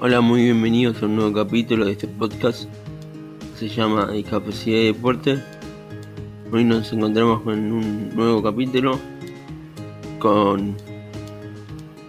Hola, 0.00 0.20
muy 0.20 0.44
bienvenidos 0.44 1.02
a 1.02 1.06
un 1.06 1.16
nuevo 1.16 1.32
capítulo 1.32 1.84
de 1.84 1.90
este 1.90 2.06
podcast. 2.06 2.68
Se 3.58 3.68
llama 3.68 4.12
Discapacidad 4.12 4.78
y 4.78 4.86
Deporte. 4.86 5.42
Hoy 6.52 6.62
nos 6.62 6.92
encontramos 6.92 7.40
con 7.40 7.72
un 7.72 8.14
nuevo 8.14 8.40
capítulo 8.40 8.96
con 10.20 10.76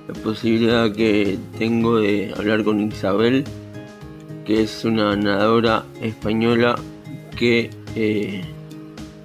la 0.07 0.13
posibilidad 0.23 0.93
que 0.93 1.39
tengo 1.57 1.97
de 1.97 2.31
hablar 2.37 2.63
con 2.63 2.79
Isabel, 2.79 3.43
que 4.45 4.61
es 4.61 4.85
una 4.85 5.15
nadadora 5.15 5.83
española 5.99 6.75
que 7.35 7.71
eh, 7.95 8.43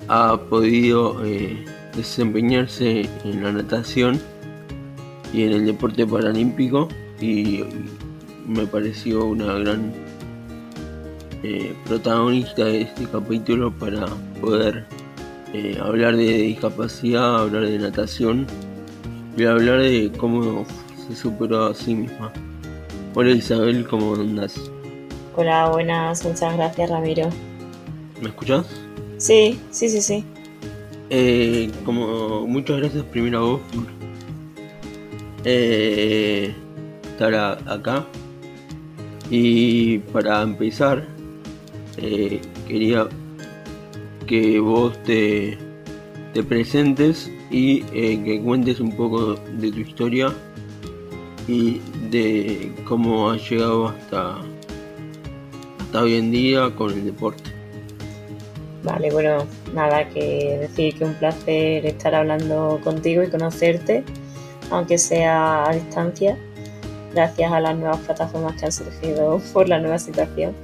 ha 0.09 0.39
podido 0.39 1.23
eh, 1.23 1.67
desempeñarse 1.95 3.11
en 3.25 3.43
la 3.43 3.53
natación 3.53 4.19
y 5.35 5.43
en 5.43 5.53
el 5.53 5.67
deporte 5.67 6.07
paralímpico 6.07 6.89
y 7.21 7.63
me 8.47 8.67
pareció 8.67 9.25
una 9.25 9.55
gran 9.55 9.93
eh, 11.43 11.75
protagonista 11.87 12.65
de 12.65 12.83
este 12.83 13.07
capítulo 13.07 13.73
para 13.73 14.07
poder 14.41 14.85
eh, 15.53 15.79
hablar 15.81 16.17
de 16.17 16.25
discapacidad, 16.25 17.41
hablar 17.41 17.67
de 17.67 17.79
natación 17.79 18.47
y 19.37 19.45
hablar 19.45 19.81
de 19.81 20.13
cómo 20.17 20.65
se 21.07 21.15
superó 21.17 21.67
a 21.67 21.75
sí 21.75 21.95
misma. 21.95 22.33
Hola 23.15 23.31
Isabel, 23.31 23.87
¿cómo 23.87 24.15
andas? 24.15 24.59
Hola, 25.37 25.69
buenas, 25.71 26.25
muchas 26.25 26.57
gracias 26.57 26.91
Ramiro. 26.91 27.29
¿Me 28.21 28.29
escuchas? 28.29 28.67
Sí, 29.19 29.61
sí, 29.71 29.89
sí, 29.89 30.01
sí. 30.01 30.25
Eh, 31.11 31.71
como 31.85 32.47
muchas 32.47 32.79
gracias 32.79 33.05
primero 33.05 33.39
a 33.39 33.43
vos 33.43 33.61
por 33.73 33.85
estar 37.15 37.35
acá 37.69 38.07
y 39.31 39.99
para 39.99 40.43
empezar, 40.43 41.07
eh, 41.97 42.41
quería 42.67 43.09
que 44.27 44.59
vos 44.61 45.01
te, 45.05 45.59
te 46.33 46.43
presentes 46.43 47.31
y 47.51 47.85
eh, 47.93 48.23
que 48.25 48.41
cuentes 48.43 48.81
un 48.81 48.97
poco 48.97 49.35
de 49.35 49.71
tu 49.71 49.81
historia 49.81 50.33
y 51.47 51.81
de 52.11 52.73
cómo 52.87 53.31
has 53.31 53.49
llegado 53.49 53.89
hasta, 53.89 54.39
hasta 55.81 56.03
hoy 56.03 56.15
en 56.15 56.31
día 56.31 56.75
con 56.75 56.93
el 56.93 57.05
deporte. 57.05 57.51
Vale, 58.83 59.11
bueno, 59.11 59.47
nada 59.73 60.09
que 60.11 60.59
decir 60.61 60.95
que 60.95 61.05
un 61.05 61.15
placer 61.15 61.87
estar 61.87 62.15
hablando 62.15 62.81
contigo 62.85 63.23
y 63.23 63.31
conocerte, 63.31 64.05
aunque 64.71 64.99
sea 64.99 65.69
a 65.69 65.75
distancia 65.75 66.37
gracias 67.15 67.53
a 67.53 67.61
las 67.61 67.77
nuevas 67.77 67.99
plataformas 67.99 68.55
que 68.61 68.67
han 68.67 68.73
surgido 68.73 69.41
por 69.53 69.69
la 69.69 69.79
nueva 69.79 69.99
situación. 69.99 70.55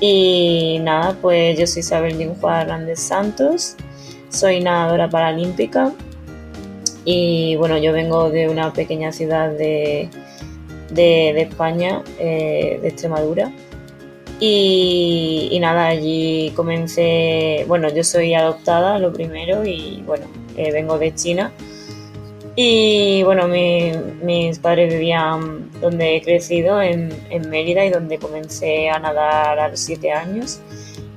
Y 0.00 0.80
nada, 0.82 1.16
pues 1.20 1.58
yo 1.58 1.66
soy 1.66 1.80
Isabel 1.80 2.34
Juan 2.40 2.62
Hernández 2.62 2.98
Santos, 2.98 3.76
soy 4.30 4.60
nadadora 4.60 5.08
paralímpica 5.08 5.92
y 7.04 7.56
bueno, 7.56 7.78
yo 7.78 7.92
vengo 7.92 8.30
de 8.30 8.48
una 8.48 8.72
pequeña 8.72 9.12
ciudad 9.12 9.50
de, 9.50 10.08
de, 10.90 11.40
España, 11.40 12.02
eh, 12.18 12.78
de 12.80 12.88
Extremadura. 12.88 13.52
Y, 14.40 15.56
nada, 15.60 15.86
allí 15.86 16.52
comencé, 16.56 17.64
bueno, 17.68 17.88
yo 17.88 18.02
soy 18.02 18.34
adoptada 18.34 18.98
lo 18.98 19.12
primero 19.12 19.64
y 19.64 20.02
bueno, 20.04 20.26
eh, 20.56 20.72
vengo 20.72 20.98
de 20.98 21.14
China 21.14 21.52
y 22.54 23.22
bueno, 23.22 23.48
mis 23.48 24.58
padres 24.58 24.92
vivían 24.92 25.70
donde 25.80 26.16
he 26.16 26.22
crecido, 26.22 26.82
en, 26.82 27.10
Mérida, 27.48 27.84
y 27.84 27.90
donde 27.90 28.18
comencé 28.18 28.90
a 28.90 28.98
nadar 28.98 29.58
a 29.58 29.68
los 29.68 29.80
7 29.80 30.12
años. 30.12 30.60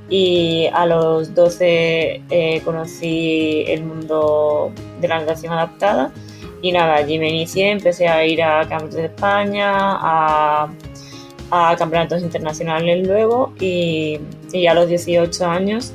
Y 0.09 0.67
a 0.71 0.85
los 0.85 1.33
12 1.33 2.21
eh, 2.29 2.61
conocí 2.63 3.65
el 3.67 3.83
mundo 3.83 4.71
de 5.01 5.07
la 5.07 5.19
natación 5.19 5.51
adaptada. 5.51 6.13
Y 6.61 6.71
nada, 6.71 6.95
allí 6.95 7.19
me 7.19 7.29
inicié, 7.29 7.71
empecé 7.71 8.07
a 8.07 8.25
ir 8.25 8.41
a 8.41 8.61
campeonatos 8.61 8.95
de 8.95 9.05
España, 9.05 9.71
a, 9.73 10.69
a 11.51 11.75
campeonatos 11.75 12.21
internacionales 12.21 13.05
luego. 13.05 13.53
Y, 13.59 14.19
y 14.53 14.67
a 14.67 14.73
los 14.73 14.87
18 14.87 15.45
años 15.45 15.91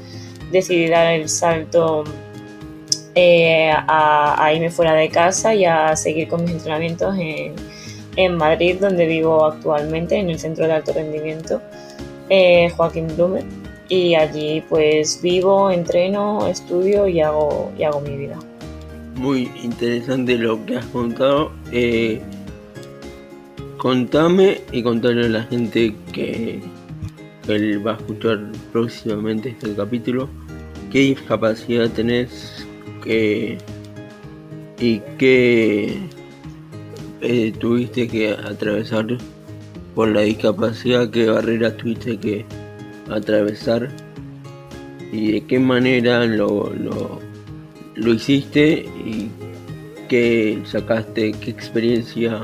decidí 0.52 0.88
dar 0.88 1.14
el 1.14 1.28
salto 1.28 2.04
eh, 3.14 3.72
a, 3.72 4.52
irme 4.54 4.70
fuera 4.70 4.94
de 4.94 5.08
casa 5.08 5.54
y 5.54 5.64
a 5.64 5.96
seguir 5.96 6.28
con 6.28 6.42
mis 6.44 6.52
entrenamientos 6.52 7.16
en, 7.18 7.54
en 8.16 8.36
Madrid, 8.36 8.76
donde 8.80 9.06
vivo 9.06 9.44
actualmente, 9.44 10.16
en 10.16 10.30
el 10.30 10.38
Centro 10.38 10.66
de 10.66 10.72
Alto 10.72 10.92
Rendimiento 10.92 11.60
eh, 12.30 12.70
Joaquín 12.76 13.08
Blume. 13.14 13.44
Y 13.88 14.14
allí 14.14 14.62
pues 14.68 15.20
vivo, 15.20 15.70
entreno, 15.70 16.46
estudio 16.46 17.08
y 17.08 17.20
hago, 17.20 17.72
y 17.76 17.82
hago 17.82 18.00
mi 18.00 18.16
vida. 18.16 18.38
Muy 19.16 19.50
interesante 19.62 20.38
lo 20.38 20.64
que 20.64 20.76
has 20.76 20.86
contado. 20.86 21.50
Eh, 21.72 22.22
contame 23.76 24.60
y 24.70 24.82
contarle 24.84 25.26
a 25.26 25.28
la 25.28 25.42
gente 25.42 25.94
que, 26.12 26.60
que 27.44 27.76
va 27.78 27.92
a 27.92 27.96
escuchar 27.96 28.38
próximamente 28.72 29.50
este 29.50 29.74
capítulo. 29.74 30.28
¿Qué 30.92 31.00
discapacidad 31.00 31.90
tenés? 31.90 32.59
Y 33.06 34.98
qué 35.18 35.98
eh, 37.20 37.52
tuviste 37.58 38.08
que 38.08 38.30
atravesar 38.30 39.06
por 39.94 40.08
la 40.08 40.22
discapacidad, 40.22 41.10
qué 41.10 41.28
barreras 41.28 41.76
tuviste 41.76 42.18
que 42.18 42.46
atravesar 43.10 43.90
y 45.12 45.32
de 45.32 45.46
qué 45.46 45.58
manera 45.58 46.24
lo, 46.24 46.72
lo, 47.94 48.14
hiciste 48.14 48.88
y 49.04 49.30
qué 50.08 50.62
sacaste, 50.64 51.32
qué 51.32 51.50
experiencia 51.50 52.40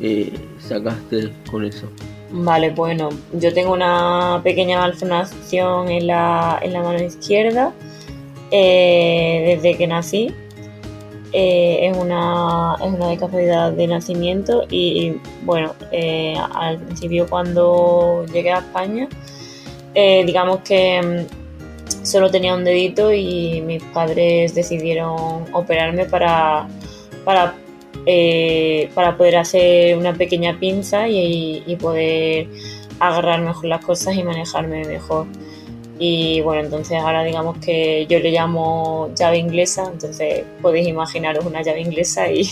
eh, 0.00 0.32
sacaste 0.58 1.30
con 1.50 1.64
eso. 1.64 1.86
Vale, 2.30 2.70
bueno, 2.70 3.10
yo 3.34 3.54
tengo 3.54 3.72
una 3.72 4.40
pequeña 4.42 4.80
malformación 4.80 5.88
en 5.88 6.08
la, 6.08 6.58
en 6.62 6.72
la 6.72 6.82
mano 6.82 7.02
izquierda 7.02 7.72
eh, 8.50 9.56
desde 9.56 9.76
que 9.76 9.86
nací. 9.86 10.32
Eh, 11.32 11.88
es, 11.88 11.96
una, 11.96 12.76
es 12.80 12.86
una 12.86 13.10
discapacidad 13.10 13.72
de 13.72 13.86
nacimiento 13.88 14.64
y, 14.70 15.16
bueno, 15.42 15.74
eh, 15.92 16.36
al 16.54 16.78
principio 16.78 17.26
cuando 17.28 18.24
llegué 18.32 18.52
a 18.52 18.58
España, 18.58 19.08
digamos 19.94 20.60
que 20.60 21.02
mm, 21.02 22.06
solo 22.06 22.30
tenía 22.30 22.54
un 22.54 22.64
dedito 22.64 23.12
y 23.12 23.60
mis 23.60 23.82
padres 23.82 24.54
decidieron 24.54 25.44
operarme 25.52 26.06
para, 26.06 26.68
para, 27.24 27.54
para 28.94 29.16
poder 29.16 29.36
hacer 29.36 29.98
una 29.98 30.14
pequeña 30.14 30.58
pinza 30.58 31.08
y 31.08 31.76
poder 31.80 32.48
agarrar 33.00 33.40
mejor 33.42 33.66
las 33.66 33.84
cosas 33.84 34.14
y 34.16 34.22
manejarme 34.22 34.84
mejor. 34.84 35.26
Y 35.98 36.40
bueno, 36.42 36.62
entonces 36.62 36.98
ahora 36.98 37.24
digamos 37.24 37.58
que 37.58 38.06
yo 38.06 38.18
le 38.18 38.30
llamo 38.30 39.10
llave 39.14 39.38
inglesa, 39.38 39.88
entonces 39.90 40.44
podéis 40.60 40.88
imaginaros 40.88 41.44
una 41.46 41.62
llave 41.62 41.80
inglesa 41.80 42.30
y, 42.30 42.48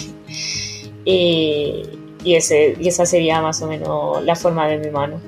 y, 1.05 2.35
ese, 2.35 2.77
y 2.81 2.89
esa 2.89 3.05
sería 3.05 3.43
más 3.43 3.61
o 3.63 3.67
menos 3.67 4.25
la 4.25 4.35
forma 4.35 4.67
de 4.69 4.79
mi 4.79 4.91
mano. 4.91 5.21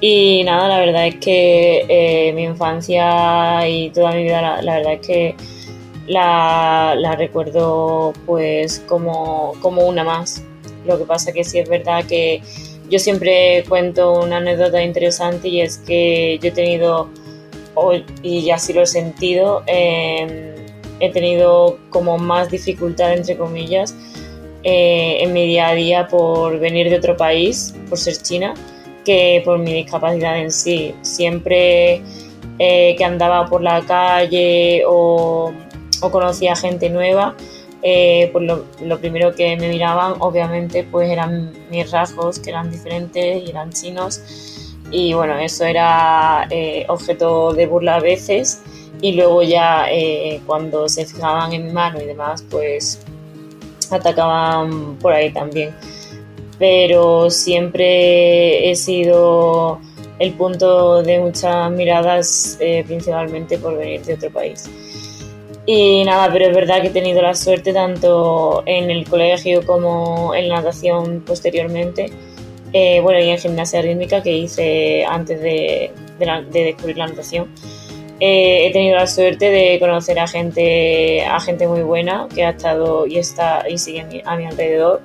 Y 0.00 0.44
nada, 0.44 0.66
la 0.68 0.78
verdad 0.78 1.08
es 1.08 1.16
que 1.16 1.84
eh, 1.88 2.32
mi 2.32 2.44
infancia 2.44 3.68
y 3.68 3.90
toda 3.90 4.12
mi 4.12 4.22
vida, 4.22 4.62
la, 4.62 4.76
verdad 4.76 4.94
es 4.94 5.06
que 5.06 5.34
la, 6.06 6.94
la, 6.96 7.16
recuerdo 7.16 8.14
pues 8.24 8.82
como, 8.88 9.52
como 9.60 9.86
una 9.86 10.02
más. 10.02 10.42
Lo 10.86 10.96
que 10.96 11.04
pasa 11.04 11.32
que 11.32 11.44
sí 11.44 11.58
es 11.58 11.68
verdad 11.68 12.04
que 12.06 12.40
yo 12.90 12.98
siempre 12.98 13.64
cuento 13.68 14.20
una 14.20 14.38
anécdota 14.38 14.82
interesante 14.82 15.48
y 15.48 15.60
es 15.60 15.78
que 15.78 16.38
yo 16.42 16.48
he 16.48 16.52
tenido, 16.52 17.08
y 18.22 18.50
así 18.50 18.72
lo 18.72 18.82
he 18.82 18.86
sentido, 18.86 19.62
em, 19.66 20.54
he 20.98 21.10
tenido 21.10 21.78
como 21.88 22.18
más 22.18 22.50
dificultad, 22.50 23.14
entre 23.14 23.36
comillas, 23.36 23.94
eh, 24.64 25.18
en 25.20 25.32
mi 25.32 25.46
día 25.46 25.68
a 25.68 25.74
día 25.74 26.08
por 26.08 26.58
venir 26.58 26.90
de 26.90 26.96
otro 26.96 27.16
país, 27.16 27.74
por 27.88 27.96
ser 27.96 28.16
china, 28.16 28.54
que 29.04 29.40
por 29.44 29.58
mi 29.58 29.72
discapacidad 29.72 30.38
en 30.38 30.50
sí. 30.50 30.94
Siempre 31.02 32.02
eh, 32.58 32.94
que 32.98 33.04
andaba 33.04 33.46
por 33.46 33.62
la 33.62 33.80
calle 33.82 34.82
o, 34.86 35.52
o 36.02 36.10
conocía 36.10 36.54
gente 36.56 36.90
nueva, 36.90 37.34
eh, 37.82 38.28
pues 38.32 38.44
lo, 38.44 38.98
primero 38.98 39.34
que 39.34 39.56
me 39.56 39.68
miraban 39.68 40.14
obviamente 40.18 40.84
pues 40.84 41.10
eran 41.10 41.52
mis 41.70 41.90
rasgos 41.90 42.38
que 42.38 42.50
eran 42.50 42.70
diferentes 42.70 43.42
y 43.46 43.50
eran 43.50 43.70
chinos. 43.72 44.76
Y 44.90 45.14
bueno 45.14 45.38
eso 45.38 45.64
era 45.64 46.46
eh, 46.50 46.84
objeto 46.88 47.52
de 47.52 47.66
burla 47.66 47.96
a 47.96 48.00
veces. 48.00 48.62
Y 49.02 49.12
luego 49.12 49.42
ya 49.42 49.86
eh, 49.90 50.40
cuando 50.46 50.88
se 50.88 51.06
fijaban 51.06 51.52
en 51.52 51.66
mi 51.66 51.72
mano 51.72 52.00
y 52.00 52.04
demás 52.04 52.44
pues 52.50 53.00
atacaban 53.90 54.96
por 54.98 55.12
ahí 55.12 55.32
también. 55.32 55.74
Pero 56.58 57.30
siempre 57.30 58.70
he 58.70 58.76
sido 58.76 59.80
el 60.20 60.34
punto 60.34 61.02
de 61.02 61.18
muchas 61.18 61.70
miradas, 61.72 62.58
eh, 62.60 62.84
principalmente 62.86 63.58
por 63.58 63.76
venir 63.76 64.02
de 64.02 64.14
otro 64.14 64.30
país. 64.30 64.70
Y 65.66 66.04
nada, 66.04 66.30
pero 66.32 66.46
es 66.46 66.54
verdad 66.54 66.80
que 66.80 66.88
he 66.88 66.90
tenido 66.90 67.22
la 67.22 67.34
suerte 67.34 67.72
tanto 67.72 68.62
en 68.66 68.90
el 68.90 69.08
colegio 69.08 69.64
como 69.64 70.34
en 70.34 70.48
la 70.48 70.56
natación 70.56 71.22
posteriormente, 71.26 72.10
eh, 72.72 73.00
bueno, 73.00 73.20
y 73.20 73.28
en 73.28 73.38
gimnasia 73.38 73.82
rítmica 73.82 74.22
que 74.22 74.32
hice 74.32 75.04
antes 75.04 75.40
de, 75.40 75.92
descubrir 76.18 76.96
la 76.96 77.06
natación. 77.08 77.48
Eh, 78.20 78.66
he 78.66 78.72
tenido 78.72 78.96
la 78.96 79.06
suerte 79.06 79.50
de 79.50 79.78
conocer 79.78 80.18
a 80.18 80.26
gente, 80.26 81.24
a 81.24 81.40
gente 81.40 81.66
muy 81.66 81.82
buena 81.82 82.28
que 82.34 82.44
ha 82.44 82.50
estado 82.50 83.06
y 83.06 83.16
está 83.18 83.64
y 83.68 83.78
sigue 83.78 84.22
a 84.24 84.36
mi 84.36 84.46
alrededor, 84.46 85.02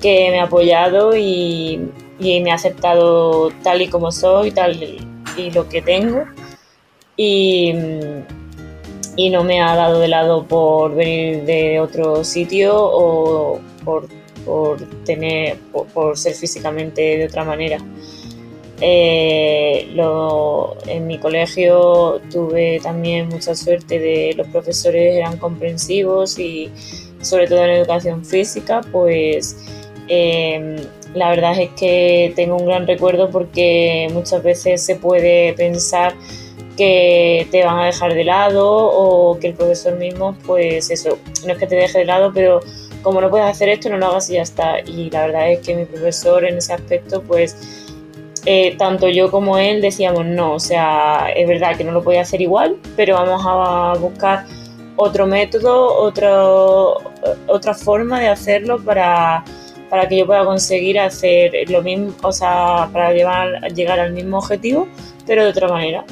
que 0.00 0.30
me 0.30 0.40
ha 0.40 0.44
apoyado 0.44 1.16
y, 1.16 1.88
y 2.18 2.40
me 2.40 2.52
ha 2.52 2.54
aceptado 2.54 3.50
tal 3.62 3.80
y 3.82 3.88
como 3.88 4.12
soy, 4.12 4.50
tal 4.50 4.82
y 5.36 5.50
lo 5.52 5.68
que 5.68 5.82
tengo. 5.82 6.24
Y, 7.16 7.74
y 9.16 9.30
no 9.30 9.44
me 9.44 9.60
ha 9.60 9.74
dado 9.74 10.00
de 10.00 10.08
lado 10.08 10.46
por 10.46 10.94
venir 10.94 11.44
de 11.44 11.80
otro 11.80 12.24
sitio 12.24 12.72
o 12.76 13.60
por, 13.84 14.08
por 14.44 14.80
tener 15.04 15.58
por, 15.94 16.16
ser 16.16 16.34
físicamente 16.34 17.18
de 17.18 17.24
otra 17.26 17.44
manera. 17.44 17.78
Eh, 18.82 19.94
en 20.86 21.06
mi 21.06 21.18
colegio 21.18 22.20
tuve 22.30 22.80
también 22.82 23.28
mucha 23.28 23.54
suerte 23.54 23.98
de 23.98 24.32
los 24.34 24.46
profesores 24.48 25.16
eran 25.16 25.36
comprensivos 25.36 26.38
y 26.38 26.70
sobre 27.20 27.46
todo 27.46 27.62
en 27.64 27.72
educación 27.72 28.24
física 28.24 28.80
pues 28.90 29.54
eh, 30.08 30.76
la 31.14 31.28
verdad 31.30 31.60
es 31.60 31.70
que 31.70 32.32
tengo 32.36 32.56
un 32.56 32.66
gran 32.66 32.86
recuerdo 32.86 33.30
porque 33.30 34.08
muchas 34.12 34.42
veces 34.42 34.82
se 34.82 34.96
puede 34.96 35.52
pensar 35.54 36.14
que 36.80 37.46
te 37.50 37.62
van 37.62 37.78
a 37.78 37.84
dejar 37.84 38.14
de 38.14 38.24
lado 38.24 38.66
o 38.66 39.38
que 39.38 39.48
el 39.48 39.54
profesor 39.54 39.98
mismo, 39.98 40.34
pues 40.46 40.90
eso, 40.90 41.18
no 41.46 41.52
es 41.52 41.58
que 41.58 41.66
te 41.66 41.76
deje 41.76 41.98
de 41.98 42.04
lado, 42.06 42.32
pero 42.32 42.60
como 43.02 43.20
no 43.20 43.28
puedes 43.28 43.46
hacer 43.46 43.68
esto, 43.68 43.90
no 43.90 43.98
lo 43.98 44.06
hagas 44.06 44.30
y 44.30 44.34
ya 44.34 44.42
está. 44.42 44.80
Y 44.80 45.10
la 45.10 45.26
verdad 45.26 45.52
es 45.52 45.58
que 45.58 45.74
mi 45.74 45.84
profesor 45.84 46.42
en 46.46 46.56
ese 46.56 46.72
aspecto, 46.72 47.20
pues 47.20 47.54
eh, 48.46 48.76
tanto 48.78 49.10
yo 49.10 49.30
como 49.30 49.58
él 49.58 49.82
decíamos 49.82 50.24
no, 50.24 50.54
o 50.54 50.58
sea, 50.58 51.30
es 51.36 51.46
verdad 51.46 51.76
que 51.76 51.84
no 51.84 51.92
lo 51.92 52.02
podía 52.02 52.22
hacer 52.22 52.40
igual, 52.40 52.78
pero 52.96 53.16
vamos 53.16 53.42
a 53.44 53.92
buscar 54.00 54.46
otro 54.96 55.26
método, 55.26 55.96
otro, 55.96 56.96
otra 57.46 57.74
forma 57.74 58.20
de 58.20 58.28
hacerlo 58.28 58.82
para 58.82 59.44
para 59.90 60.08
que 60.08 60.18
yo 60.18 60.24
pueda 60.24 60.44
conseguir 60.44 60.98
hacer 60.98 61.52
lo 61.68 61.82
mismo, 61.82 62.14
o 62.22 62.32
sea, 62.32 62.88
para 62.90 63.12
llevar, 63.12 63.60
llegar 63.74 63.98
al 63.98 64.12
mismo 64.12 64.38
objetivo, 64.38 64.88
pero 65.26 65.42
de 65.42 65.50
otra 65.50 65.68
manera. 65.68 66.04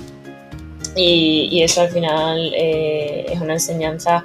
Y, 0.98 1.62
eso 1.62 1.82
al 1.82 1.90
final 1.90 2.52
eh, 2.56 3.26
es 3.30 3.40
una 3.40 3.54
enseñanza 3.54 4.24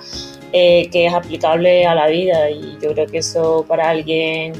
eh, 0.51 0.89
que 0.91 1.05
es 1.05 1.13
aplicable 1.13 1.85
a 1.85 1.93
la 1.93 2.07
vida. 2.07 2.49
Y 2.49 2.77
yo 2.81 2.93
creo 2.93 3.05
que 3.07 3.19
eso 3.19 3.63
para 3.67 3.89
alguien, 3.89 4.53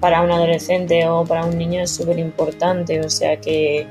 para 0.00 0.20
un 0.22 0.30
adolescente 0.30 1.08
o 1.08 1.24
para 1.24 1.46
un 1.46 1.56
niño 1.56 1.82
es 1.82 1.90
súper 1.90 2.18
importante, 2.18 3.00
o 3.00 3.10
sea 3.10 3.36
que... 3.40 3.86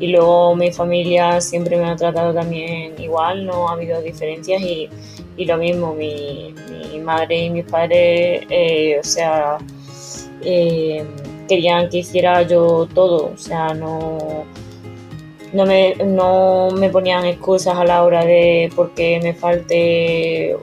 Y 0.00 0.08
luego 0.08 0.56
mi 0.56 0.72
familia 0.72 1.40
siempre 1.40 1.76
me 1.76 1.84
ha 1.84 1.94
tratado 1.94 2.34
también 2.34 2.94
igual, 2.98 3.46
no 3.46 3.68
ha 3.68 3.72
habido 3.72 4.00
diferencias. 4.00 4.60
Y, 4.62 4.88
y 5.36 5.44
lo 5.44 5.56
mismo, 5.58 5.94
mi, 5.94 6.54
mi, 6.92 6.98
madre 7.00 7.44
y 7.44 7.50
mis 7.50 7.64
padres, 7.64 8.44
eh, 8.48 8.98
o 8.98 9.04
sea, 9.04 9.58
querían 11.48 11.88
que 11.88 11.98
hiciera 11.98 12.42
yo 12.42 12.88
todo, 12.92 13.32
o 13.34 13.36
sea, 13.36 13.74
no, 13.74 14.44
no, 15.52 15.66
me, 15.66 15.94
no 15.96 16.70
me 16.70 16.90
ponían 16.90 17.24
excusas 17.24 17.76
a 17.76 17.84
la 17.84 18.02
hora 18.02 18.24
de 18.24 18.70
porque 18.74 19.20
me 19.22 19.34
falte 19.34 20.56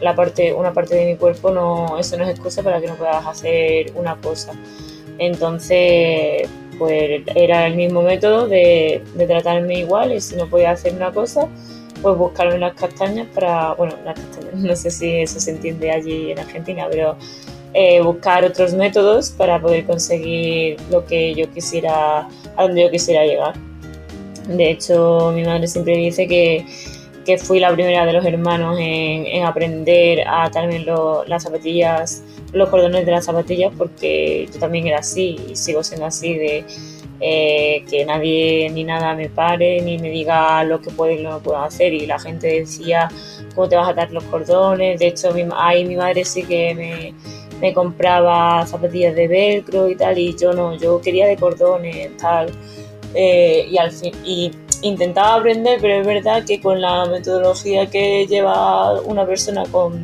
la 0.00 0.14
parte, 0.14 0.52
una 0.52 0.72
parte 0.72 0.94
de 0.96 1.06
mi 1.06 1.16
cuerpo, 1.16 1.50
no, 1.50 1.98
eso 1.98 2.16
no 2.16 2.24
es 2.24 2.30
excusa 2.30 2.62
para 2.62 2.80
que 2.80 2.86
no 2.86 2.94
puedas 2.94 3.24
hacer 3.26 3.92
una 3.94 4.16
cosa. 4.16 4.52
Entonces, 5.18 6.48
pues 6.78 7.22
era 7.34 7.66
el 7.66 7.76
mismo 7.76 8.02
método 8.02 8.48
de, 8.48 9.02
de 9.14 9.26
tratarme 9.26 9.78
igual 9.78 10.12
y 10.12 10.20
si 10.20 10.36
no 10.36 10.46
podía 10.46 10.72
hacer 10.72 10.94
una 10.94 11.12
cosa, 11.12 11.48
pues 12.02 12.16
buscarme 12.16 12.58
las 12.58 12.74
castañas 12.74 13.26
para, 13.34 13.74
bueno, 13.74 13.94
las 14.04 14.18
castañas, 14.18 14.54
no 14.54 14.76
sé 14.76 14.90
si 14.90 15.20
eso 15.20 15.40
se 15.40 15.52
entiende 15.52 15.90
allí 15.90 16.32
en 16.32 16.38
Argentina, 16.38 16.86
pero 16.90 17.16
eh, 17.74 18.00
buscar 18.00 18.44
otros 18.44 18.74
métodos 18.74 19.30
para 19.30 19.60
poder 19.60 19.84
conseguir 19.84 20.76
lo 20.90 21.04
que 21.04 21.34
yo 21.34 21.50
quisiera, 21.50 22.20
a 22.56 22.62
donde 22.62 22.82
yo 22.82 22.90
quisiera 22.90 23.24
llegar. 23.24 23.54
De 24.46 24.70
hecho, 24.70 25.32
mi 25.34 25.44
madre 25.44 25.66
siempre 25.66 25.96
dice 25.96 26.26
que, 26.26 26.64
que 27.24 27.38
fui 27.38 27.58
la 27.60 27.72
primera 27.72 28.06
de 28.06 28.12
los 28.12 28.24
hermanos 28.24 28.78
en, 28.78 29.26
en 29.26 29.44
aprender 29.44 30.26
a 30.26 30.44
atarme 30.44 30.84
las 31.26 31.42
zapatillas, 31.42 32.22
los 32.52 32.68
cordones 32.68 33.04
de 33.04 33.12
las 33.12 33.24
zapatillas, 33.24 33.72
porque 33.76 34.48
yo 34.52 34.58
también 34.60 34.86
era 34.86 34.98
así 34.98 35.38
y 35.50 35.56
sigo 35.56 35.82
siendo 35.82 36.06
así 36.06 36.34
de 36.34 36.64
eh, 37.18 37.82
que 37.88 38.04
nadie 38.04 38.68
ni 38.70 38.84
nada 38.84 39.14
me 39.14 39.30
pare 39.30 39.80
ni 39.80 39.98
me 39.98 40.10
diga 40.10 40.62
lo 40.64 40.82
que 40.82 40.90
puedo 40.90 41.12
y 41.12 41.22
lo 41.22 41.30
no 41.30 41.40
puedo 41.40 41.58
hacer. 41.58 41.92
Y 41.92 42.06
la 42.06 42.18
gente 42.18 42.60
decía, 42.60 43.08
¿cómo 43.54 43.68
te 43.68 43.76
vas 43.76 43.88
a 43.88 43.92
atar 43.92 44.12
los 44.12 44.24
cordones? 44.24 45.00
De 45.00 45.08
hecho, 45.08 45.30
ahí 45.56 45.84
mi 45.84 45.96
madre 45.96 46.24
sí 46.24 46.42
que 46.44 46.74
me, 46.74 47.14
me 47.60 47.72
compraba 47.72 48.66
zapatillas 48.66 49.14
de 49.14 49.28
velcro 49.28 49.88
y 49.88 49.96
tal, 49.96 50.18
y 50.18 50.36
yo 50.36 50.52
no, 50.52 50.76
yo 50.76 51.00
quería 51.00 51.26
de 51.26 51.36
cordones, 51.36 52.16
tal. 52.18 52.50
Eh, 53.14 53.68
y 53.70 53.78
al 53.78 53.92
fin, 53.92 54.12
intentaba 54.82 55.36
aprender, 55.36 55.78
pero 55.80 56.00
es 56.00 56.06
verdad 56.06 56.44
que 56.44 56.60
con 56.60 56.80
la 56.80 57.06
metodología 57.06 57.86
que 57.88 58.26
lleva 58.26 59.00
una 59.00 59.26
persona 59.26 59.64
con, 59.70 60.02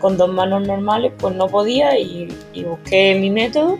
con 0.00 0.16
dos 0.16 0.30
manos 0.30 0.66
normales, 0.66 1.12
pues 1.18 1.34
no 1.34 1.46
podía 1.48 1.98
y, 1.98 2.28
busqué 2.64 3.14
mi 3.14 3.30
método 3.30 3.78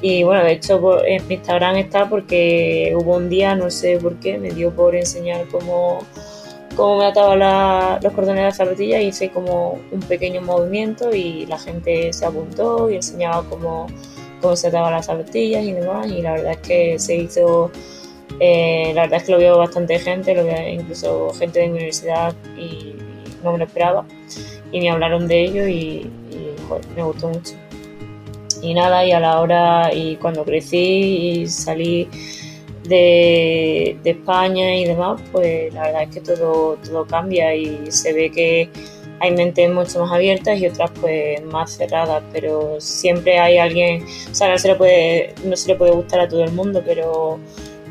y 0.00 0.22
bueno, 0.22 0.44
de 0.44 0.52
hecho 0.52 1.04
en 1.04 1.26
mi 1.26 1.34
Instagram 1.34 1.76
está 1.76 2.08
porque 2.08 2.94
hubo 2.96 3.16
un 3.16 3.28
día, 3.28 3.56
no 3.56 3.70
sé 3.70 3.98
por 3.98 4.16
qué, 4.20 4.38
me 4.38 4.50
dio 4.50 4.70
por 4.70 4.94
enseñar 4.94 5.46
cómo, 5.50 5.98
cómo 6.76 6.98
me 6.98 7.06
ataba 7.06 7.98
los 8.00 8.12
cordones 8.12 8.36
de 8.36 8.42
la 8.44 8.52
zapatilla 8.52 9.00
y 9.00 9.08
hice 9.08 9.30
como 9.30 9.80
un 9.90 10.00
pequeño 10.00 10.40
movimiento 10.40 11.12
y 11.12 11.46
la 11.46 11.58
gente 11.58 12.12
se 12.12 12.24
apuntó 12.24 12.88
y 12.88 12.94
enseñaba 12.94 13.42
cómo, 13.50 13.88
cómo 14.40 14.54
se 14.54 14.68
ataban 14.68 14.92
las 14.92 15.06
zapatillas 15.06 15.64
y 15.64 15.72
demás. 15.72 16.06
Y 16.06 16.22
la 16.22 16.34
verdad 16.34 16.52
es 16.52 16.58
que 16.58 16.98
se 17.00 17.16
hizo, 17.16 17.72
eh, 18.40 18.92
la 18.94 19.02
verdad 19.02 19.18
es 19.18 19.24
que 19.24 19.32
lo 19.32 19.38
vio 19.38 19.58
bastante 19.58 19.98
gente, 19.98 20.34
lo 20.34 20.44
vio 20.44 20.68
incluso 20.68 21.30
gente 21.34 21.60
de 21.60 21.66
mi 21.66 21.72
universidad 21.72 22.34
y, 22.56 22.94
no 23.42 23.52
me 23.52 23.58
lo 23.58 23.64
esperaba. 23.64 24.04
Y 24.72 24.80
me 24.80 24.90
hablaron 24.90 25.28
de 25.28 25.44
ello 25.44 25.66
y, 25.66 26.10
me 26.94 27.02
gustó 27.02 27.28
mucho 27.28 27.54
y 28.62 28.74
nada, 28.74 29.06
y 29.06 29.12
a 29.12 29.20
la 29.20 29.40
hora, 29.40 29.94
y 29.94 30.16
cuando 30.16 30.44
crecí 30.44 31.40
y 31.40 31.46
salí 31.46 32.08
de, 32.84 33.96
España 34.04 34.74
y 34.76 34.84
demás, 34.84 35.20
pues 35.32 35.72
la 35.74 35.82
verdad 35.82 36.02
es 36.04 36.08
que 36.10 36.20
todo, 36.20 36.76
todo 36.84 37.06
cambia 37.06 37.54
y 37.54 37.90
se 37.90 38.12
ve 38.12 38.30
que 38.30 38.68
hay 39.20 39.32
mentes 39.32 39.70
mucho 39.70 40.00
más 40.00 40.12
abiertas 40.12 40.58
y 40.58 40.66
otras 40.66 40.90
pues 41.00 41.42
más 41.44 41.76
cerradas, 41.76 42.22
pero 42.32 42.80
siempre 42.80 43.38
hay 43.38 43.58
alguien, 43.58 44.04
o 44.30 44.34
sea, 44.34 44.48
no 44.50 44.58
se 44.58 44.68
le 44.68 44.74
puede, 44.76 45.34
no 45.44 45.56
se 45.56 45.68
le 45.68 45.74
puede 45.76 45.92
gustar 45.92 46.20
a 46.20 46.28
todo 46.28 46.44
el 46.44 46.52
mundo, 46.52 46.82
pero, 46.84 47.38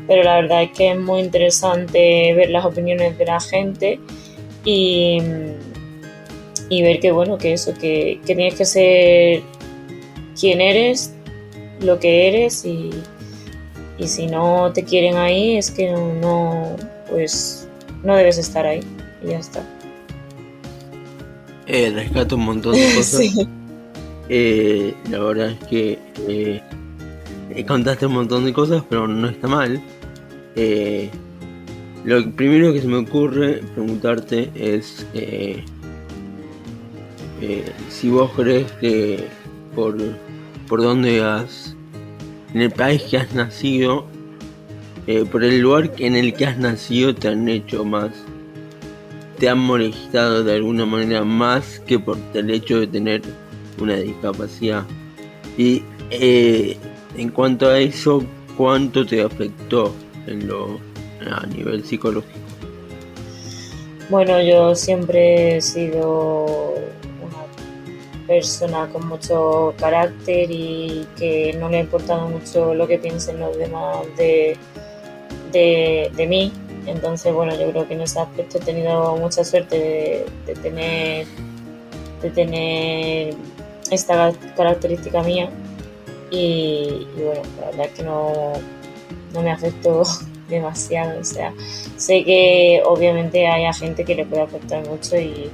pero 0.08 0.24
la 0.24 0.40
verdad 0.40 0.64
es 0.64 0.70
que 0.72 0.90
es 0.90 0.98
muy 0.98 1.20
interesante 1.20 2.34
ver 2.34 2.50
las 2.50 2.64
opiniones 2.64 3.16
de 3.18 3.26
la 3.26 3.38
gente 3.38 4.00
y, 4.64 5.18
y 6.70 6.82
ver 6.82 6.98
que 6.98 7.12
bueno, 7.12 7.38
que 7.38 7.52
eso, 7.52 7.74
que, 7.74 8.18
que 8.26 8.34
tienes 8.34 8.54
que 8.54 8.64
ser 8.64 9.42
quién 10.38 10.60
eres, 10.60 11.12
lo 11.80 11.98
que 11.98 12.28
eres 12.28 12.64
y, 12.64 12.90
si 14.06 14.26
no 14.26 14.72
te 14.72 14.84
quieren 14.84 15.16
ahí 15.16 15.56
es 15.56 15.70
que 15.72 15.90
no, 15.90 16.76
pues 17.10 17.68
no 18.04 18.14
debes 18.14 18.38
estar 18.38 18.64
ahí 18.64 18.80
y 19.24 19.30
ya 19.30 19.38
está. 19.38 19.62
Eh, 21.66 21.90
rescato 21.90 22.36
un 22.36 22.44
montón 22.44 22.74
de 22.74 22.94
cosas. 22.96 23.22
Eh, 24.28 24.94
la 25.10 25.18
verdad 25.18 25.50
es 25.50 25.68
que 25.68 25.98
eh, 26.28 26.62
contaste 27.66 28.06
un 28.06 28.12
montón 28.12 28.44
de 28.44 28.52
cosas, 28.52 28.82
pero 28.88 29.08
no 29.08 29.28
está 29.28 29.48
mal. 29.48 29.82
Lo 32.04 32.30
primero 32.32 32.72
que 32.72 32.80
se 32.80 32.88
me 32.88 32.96
ocurre 32.96 33.62
preguntarte 33.74 34.50
es 34.54 35.06
si 37.88 38.08
vos 38.08 38.30
crees 38.34 38.70
que 38.72 39.24
por 39.74 39.96
por 40.68 40.82
dónde 40.82 41.22
has, 41.22 41.74
en 42.54 42.60
el 42.60 42.70
país 42.70 43.02
que 43.02 43.16
has 43.16 43.34
nacido, 43.34 44.04
eh, 45.06 45.24
por 45.24 45.42
el 45.42 45.60
lugar 45.60 45.90
en 45.98 46.14
el 46.14 46.34
que 46.34 46.46
has 46.46 46.58
nacido 46.58 47.14
te 47.14 47.28
han 47.28 47.48
hecho 47.48 47.84
más, 47.84 48.10
te 49.38 49.48
han 49.48 49.58
molestado 49.58 50.44
de 50.44 50.56
alguna 50.56 50.84
manera 50.84 51.24
más 51.24 51.80
que 51.86 51.98
por 51.98 52.18
el 52.34 52.50
hecho 52.50 52.80
de 52.80 52.86
tener 52.86 53.22
una 53.80 53.96
discapacidad. 53.96 54.84
Y 55.56 55.82
eh, 56.10 56.76
en 57.16 57.30
cuanto 57.30 57.68
a 57.68 57.78
eso, 57.78 58.22
¿cuánto 58.56 59.06
te 59.06 59.22
afectó 59.22 59.94
en 60.28 60.46
lo, 60.46 60.78
a 61.30 61.46
nivel 61.46 61.84
psicológico? 61.84 62.38
Bueno, 64.10 64.40
yo 64.40 64.74
siempre 64.74 65.56
he 65.56 65.60
sido 65.60 66.74
una 67.22 68.26
persona 68.26 68.88
con 68.90 69.06
mucho 69.06 69.74
carácter 69.78 70.50
y 70.50 71.06
que 71.18 71.54
no 71.58 71.68
le 71.68 71.78
ha 71.78 71.80
importado 71.80 72.26
mucho 72.28 72.72
lo 72.72 72.86
que 72.86 72.98
piensen 72.98 73.38
los 73.38 73.56
demás 73.58 73.98
de, 74.16 74.56
de, 75.52 76.26
mí. 76.26 76.52
Entonces, 76.86 77.34
bueno, 77.34 77.54
yo 77.58 77.70
creo 77.70 77.86
que 77.86 77.94
en 77.94 78.00
ese 78.00 78.18
aspecto 78.20 78.56
he 78.56 78.60
tenido 78.62 79.14
mucha 79.16 79.44
suerte 79.44 80.24
de, 80.46 80.54
tener 80.54 81.26
de 82.22 82.30
tener 82.30 83.34
esta 83.90 84.32
característica 84.56 85.22
mía 85.22 85.50
y, 86.30 87.06
bueno, 87.14 87.42
la 87.60 87.66
verdad 87.66 87.86
es 87.86 87.92
que 87.92 88.02
no, 88.02 88.52
no 89.32 89.42
me 89.42 89.50
afectó 89.50 90.02
demasiado. 90.48 91.20
O 91.20 91.24
sea, 91.24 91.52
sé 91.96 92.24
que 92.24 92.82
obviamente 92.84 93.46
hay 93.46 93.72
gente 93.74 94.04
que 94.04 94.14
le 94.14 94.24
puede 94.24 94.42
afectar 94.42 94.86
mucho 94.86 95.16
y, 95.16 95.50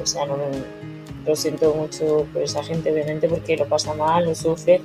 o 0.00 0.06
sea, 0.06 0.26
no 0.26 0.36
me, 0.36 0.44
lo 1.26 1.36
siento 1.36 1.74
mucho 1.74 2.26
por 2.32 2.42
esa 2.42 2.62
gente, 2.62 2.92
obviamente, 2.92 3.28
porque 3.28 3.56
lo 3.56 3.66
pasa 3.66 3.92
mal, 3.94 4.24
lo 4.24 4.34
sufre, 4.34 4.80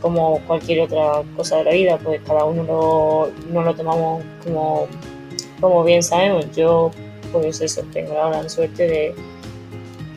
como 0.00 0.40
cualquier 0.46 0.80
otra 0.82 1.22
cosa 1.36 1.58
de 1.58 1.64
la 1.64 1.70
vida, 1.72 1.98
pues 2.02 2.20
cada 2.26 2.44
uno 2.44 2.62
lo, 2.62 3.30
no 3.50 3.62
lo 3.62 3.74
tomamos 3.74 4.22
como, 4.42 4.86
como 5.60 5.84
bien 5.84 6.02
sabemos. 6.02 6.46
Yo, 6.56 6.90
pues 7.32 7.60
eso, 7.60 7.82
tengo 7.92 8.14
la 8.14 8.28
gran 8.28 8.48
suerte 8.48 8.86
de 8.86 9.14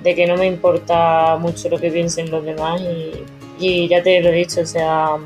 de 0.07 0.15
que 0.15 0.25
no 0.25 0.37
me 0.37 0.47
importa 0.47 1.35
mucho 1.37 1.67
lo 1.67 1.77
que 1.77 1.91
piensen 1.91 2.31
los 2.31 2.43
demás 2.43 2.81
y, 3.59 3.87
ya 3.89 4.01
te 4.01 4.21
lo 4.21 4.29
he 4.29 4.33
dicho, 4.33 4.61
o 4.61 4.65
sea, 4.65 5.17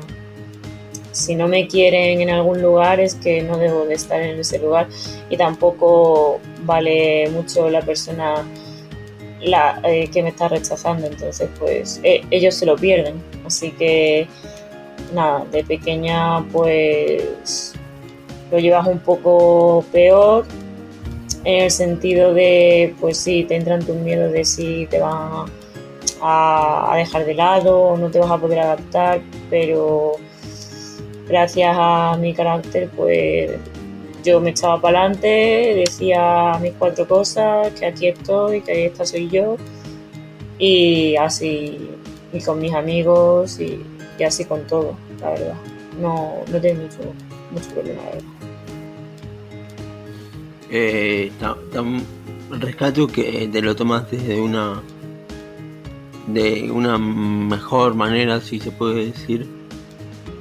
si 1.12 1.34
no 1.34 1.48
me 1.48 1.68
quieren 1.68 2.20
en 2.20 2.30
algún 2.30 2.60
lugar 2.60 3.00
es 3.00 3.14
que 3.14 3.42
no 3.42 3.58
debo 3.58 3.84
de 3.84 3.94
estar 3.94 4.20
en 4.20 4.40
ese 4.40 4.58
lugar. 4.58 4.88
Y 5.30 5.36
tampoco 5.36 6.40
vale 6.64 7.30
mucho 7.30 7.70
la 7.70 7.82
persona 7.82 8.44
la, 9.40 9.80
eh, 9.84 10.08
que 10.08 10.22
me 10.22 10.30
está 10.30 10.48
rechazando, 10.48 11.06
entonces 11.06 11.48
pues 11.58 12.00
eh, 12.02 12.22
ellos 12.30 12.54
se 12.54 12.66
lo 12.66 12.76
pierden, 12.76 13.20
así 13.44 13.72
que 13.72 14.28
nada, 15.12 15.44
de 15.50 15.64
pequeña 15.64 16.44
pues 16.52 17.74
lo 18.50 18.58
llevas 18.58 18.86
un 18.86 19.00
poco 19.00 19.84
peor 19.90 20.44
en 21.44 21.64
el 21.64 21.70
sentido 21.70 22.34
de, 22.34 22.94
pues 23.00 23.18
sí, 23.18 23.44
te 23.44 23.56
entran 23.56 23.84
tus 23.84 23.96
miedos 23.96 24.32
de 24.32 24.44
si 24.44 24.86
te 24.86 25.00
van 25.00 25.46
a, 26.22 26.94
dejar 26.96 27.24
de 27.26 27.34
lado 27.34 27.80
o 27.80 27.96
no 27.96 28.10
te 28.10 28.20
vas 28.20 28.30
a 28.30 28.38
poder 28.38 28.60
adaptar, 28.60 29.20
pero 29.50 30.12
gracias 31.28 31.74
a 31.78 32.16
mi 32.20 32.34
carácter, 32.34 32.88
pues 32.96 33.50
yo 34.24 34.40
me 34.40 34.50
echaba 34.50 34.80
para 34.80 35.00
adelante, 35.00 35.84
decía 35.86 36.58
mis 36.60 36.72
cuatro 36.72 37.06
cosas, 37.06 37.72
que 37.72 37.86
aquí 37.86 38.08
estoy, 38.08 38.60
que 38.60 38.86
esta 38.86 39.04
soy 39.04 39.28
yo, 39.28 39.56
y 40.58 41.16
así, 41.16 41.90
y 42.32 42.40
con 42.40 42.60
mis 42.60 42.72
amigos, 42.72 43.58
y, 43.60 43.84
así 44.24 44.44
con 44.44 44.64
todo, 44.68 44.96
la 45.20 45.30
verdad. 45.30 45.54
No, 46.00 46.36
no 46.50 46.60
tengo 46.60 46.82
mucho, 46.82 46.98
mucho 47.50 47.70
problema, 47.70 48.02
la 48.04 48.10
verdad. 48.10 48.28
Eh, 50.70 51.30
rescato 52.50 53.06
que 53.06 53.48
te 53.52 53.60
lo 53.60 53.74
tomas 53.74 54.10
desde 54.10 54.40
una 54.40 54.80
de 56.26 56.70
una 56.70 56.98
mejor 56.98 57.94
manera 57.94 58.40
si 58.40 58.60
se 58.60 58.70
puede 58.70 59.06
decir 59.06 59.46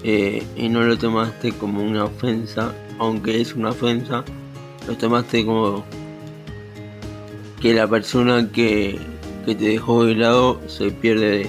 eh, 0.04 0.44
y 0.56 0.70
no 0.70 0.82
lo 0.82 0.98
tomaste 0.98 1.52
como 1.52 1.84
una 1.84 2.06
ofensa 2.06 2.74
aunque 3.00 3.42
es 3.42 3.54
una 3.54 3.70
ofensa 3.70 4.24
lo 4.88 4.98
tomaste 4.98 5.46
como 5.46 5.84
que 7.62 7.74
la 7.74 7.88
persona 7.88 8.50
que, 8.52 8.98
que 9.46 9.54
te 9.56 9.66
dejó 9.66 10.06
de 10.06 10.16
lado 10.16 10.60
se 10.68 10.90
pierde 10.90 11.48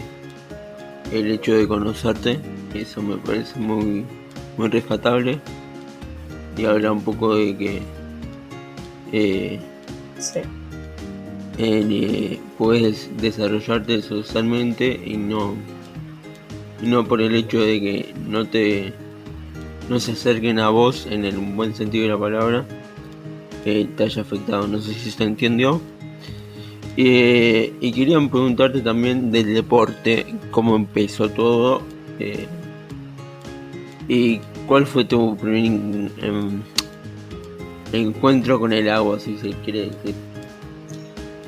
el 1.11 1.30
hecho 1.30 1.54
de 1.54 1.66
conocerte. 1.66 2.38
Eso 2.75 3.02
me 3.02 3.16
parece 3.16 3.59
muy 3.59 4.04
muy 4.56 4.68
rescatable. 4.68 5.40
Y 6.56 6.66
habla 6.66 6.92
un 6.92 7.02
poco 7.02 7.35
de 7.35 7.56
que 7.56 7.82
eh, 9.12 9.59
eh, 11.59 12.40
puedes 12.59 13.11
desarrollarte 13.16 14.02
socialmente 14.02 15.00
y 15.04 15.16
no, 15.16 15.54
no 16.83 17.05
por 17.05 17.21
el 17.21 17.35
hecho 17.35 17.61
de 17.61 17.81
que 17.81 18.15
no 18.29 18.47
te 18.47 18.93
no 19.89 19.99
se 20.01 20.12
acerquen 20.12 20.59
a 20.59 20.69
vos 20.69 21.07
en 21.11 21.25
el 21.25 21.37
buen 21.37 21.75
sentido 21.75 22.05
de 22.05 22.11
la 22.11 22.19
palabra 22.19 22.67
te 23.62 24.03
haya 24.03 24.23
afectado. 24.23 24.67
No 24.67 24.81
sé 24.81 24.95
si 24.95 25.11
se 25.11 25.25
entendió. 25.25 25.81
Eh, 26.97 27.73
y 27.81 27.93
querían 27.93 28.29
preguntarte 28.29 28.81
también 28.83 29.31
del 29.31 29.55
deporte, 29.55 30.27
cómo 30.51 30.77
empezó 30.77 31.31
todo 31.31 31.81
y 34.09 34.39
cuál 34.67 34.87
fue 34.87 35.05
tu 35.05 35.37
primer 35.37 36.11
encuentro 37.93 38.61
con 38.61 38.73
el 38.73 38.91
agua, 38.91 39.19
si 39.19 39.39
se 39.39 39.51
quiere 39.65 39.91
decir. 39.91 40.15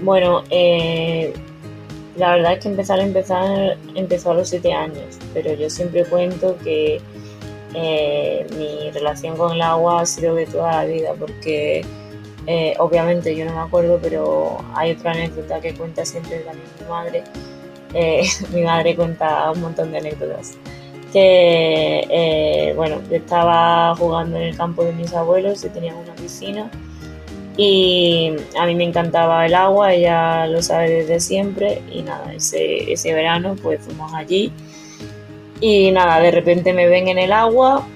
Bueno, 0.02 0.42
eh, 0.50 1.32
la 2.16 2.36
verdad 2.36 2.52
es 2.54 2.60
que 2.60 2.68
empezar 2.68 3.00
a 3.00 3.02
empezar 3.02 3.76
empezó 3.94 4.30
a 4.30 4.34
los 4.34 4.48
7 4.48 4.72
años, 4.72 5.18
pero 5.32 5.52
yo 5.54 5.68
siempre 5.70 6.04
cuento 6.04 6.56
que 6.58 7.00
eh, 7.74 8.46
mi 8.56 8.90
relación 8.90 9.36
con 9.36 9.52
el 9.52 9.62
agua 9.62 10.02
ha 10.02 10.06
sido 10.06 10.34
de 10.34 10.46
toda 10.46 10.72
la 10.72 10.84
vida, 10.84 11.12
porque 11.18 11.84
eh, 12.46 12.74
obviamente 12.78 13.34
yo 13.34 13.44
no 13.44 13.52
me 13.54 13.60
acuerdo, 13.60 13.98
pero 14.02 14.58
hay 14.74 14.92
otra 14.92 15.12
anécdota 15.12 15.60
que 15.60 15.74
cuenta 15.74 16.04
siempre 16.04 16.38
también 16.40 16.68
mi 16.80 16.88
madre. 16.88 17.24
mi 18.52 18.62
madre 18.62 18.96
cuenta 18.96 19.52
un 19.52 19.60
montón 19.60 19.92
de 19.92 19.98
anécdotas 19.98 20.56
que, 21.14 22.04
eh, 22.10 22.72
bueno, 22.74 23.00
yo 23.08 23.16
estaba 23.16 23.94
jugando 23.94 24.36
en 24.36 24.42
el 24.42 24.56
campo 24.56 24.82
de 24.82 24.92
mis 24.92 25.14
abuelos 25.14 25.64
y 25.64 25.68
tenían 25.68 25.94
una 25.94 26.12
piscina 26.16 26.68
y 27.56 28.32
a 28.58 28.66
mí 28.66 28.74
me 28.74 28.84
encantaba 28.84 29.46
el 29.46 29.54
agua, 29.54 29.94
ella 29.94 30.46
lo 30.46 30.62
sabe 30.62 30.90
desde 30.90 31.20
siempre 31.20 31.82
y 31.92 32.02
nada, 32.02 32.32
ese, 32.34 32.92
ese 32.92 33.14
verano 33.14 33.56
pues 33.62 33.80
fuimos 33.80 34.12
allí 34.12 34.52
y 35.60 35.90
nada, 35.92 36.20
de 36.20 36.30
repente 36.30 36.72
me 36.72 36.88
ven 36.88 37.08
en 37.08 37.18
el 37.18 37.32
agua 37.32 37.86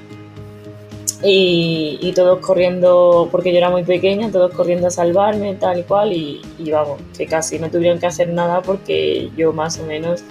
y, 1.22 2.12
todos 2.14 2.38
corriendo, 2.40 3.28
porque 3.30 3.50
yo 3.50 3.58
era 3.58 3.70
muy 3.70 3.82
pequeña, 3.82 4.30
todos 4.30 4.52
corriendo 4.52 4.86
a 4.86 4.90
salvarme, 4.90 5.54
tal 5.54 5.80
y 5.80 5.82
cual, 5.82 6.12
y, 6.12 6.40
vamos, 6.70 7.00
que 7.16 7.26
casi 7.26 7.58
no 7.58 7.70
tuvieron 7.70 7.98
que 7.98 8.06
hacer 8.06 8.28
nada 8.28 8.62
porque 8.62 9.30
yo 9.36 9.52
más 9.52 9.78
o 9.78 9.84
menos 9.84 10.22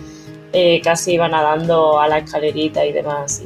eh, 0.54 0.82
casi 0.82 1.14
iba 1.14 1.28
nadando 1.28 2.00
a 2.00 2.08
la 2.08 2.20
escalerita 2.20 2.86
y 2.86 2.94
demás 2.94 3.44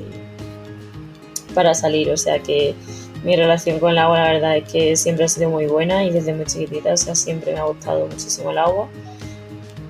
para 1.56 1.74
salir. 1.74 2.12
O 2.12 2.18
sea 2.18 2.40
que 2.40 2.76
mi 3.24 3.36
relación 3.36 3.80
con 3.80 3.92
el 3.92 3.98
agua 4.00 4.20
la 4.20 4.34
verdad 4.34 4.58
es 4.58 4.72
que 4.72 4.96
siempre 4.96 5.26
ha 5.26 5.28
sido 5.28 5.50
muy 5.50 5.68
buena 5.68 6.04
y 6.06 6.10
desde 6.10 6.34
muy 6.34 6.46
chiquitita, 6.46 6.94
o 6.94 6.98
sea, 6.98 7.16
siempre 7.16 7.54
me 7.54 7.60
ha 7.60 7.64
gustado 7.64 8.08
muchísimo 8.08 8.52
el 8.52 8.58
agua. 8.58 8.88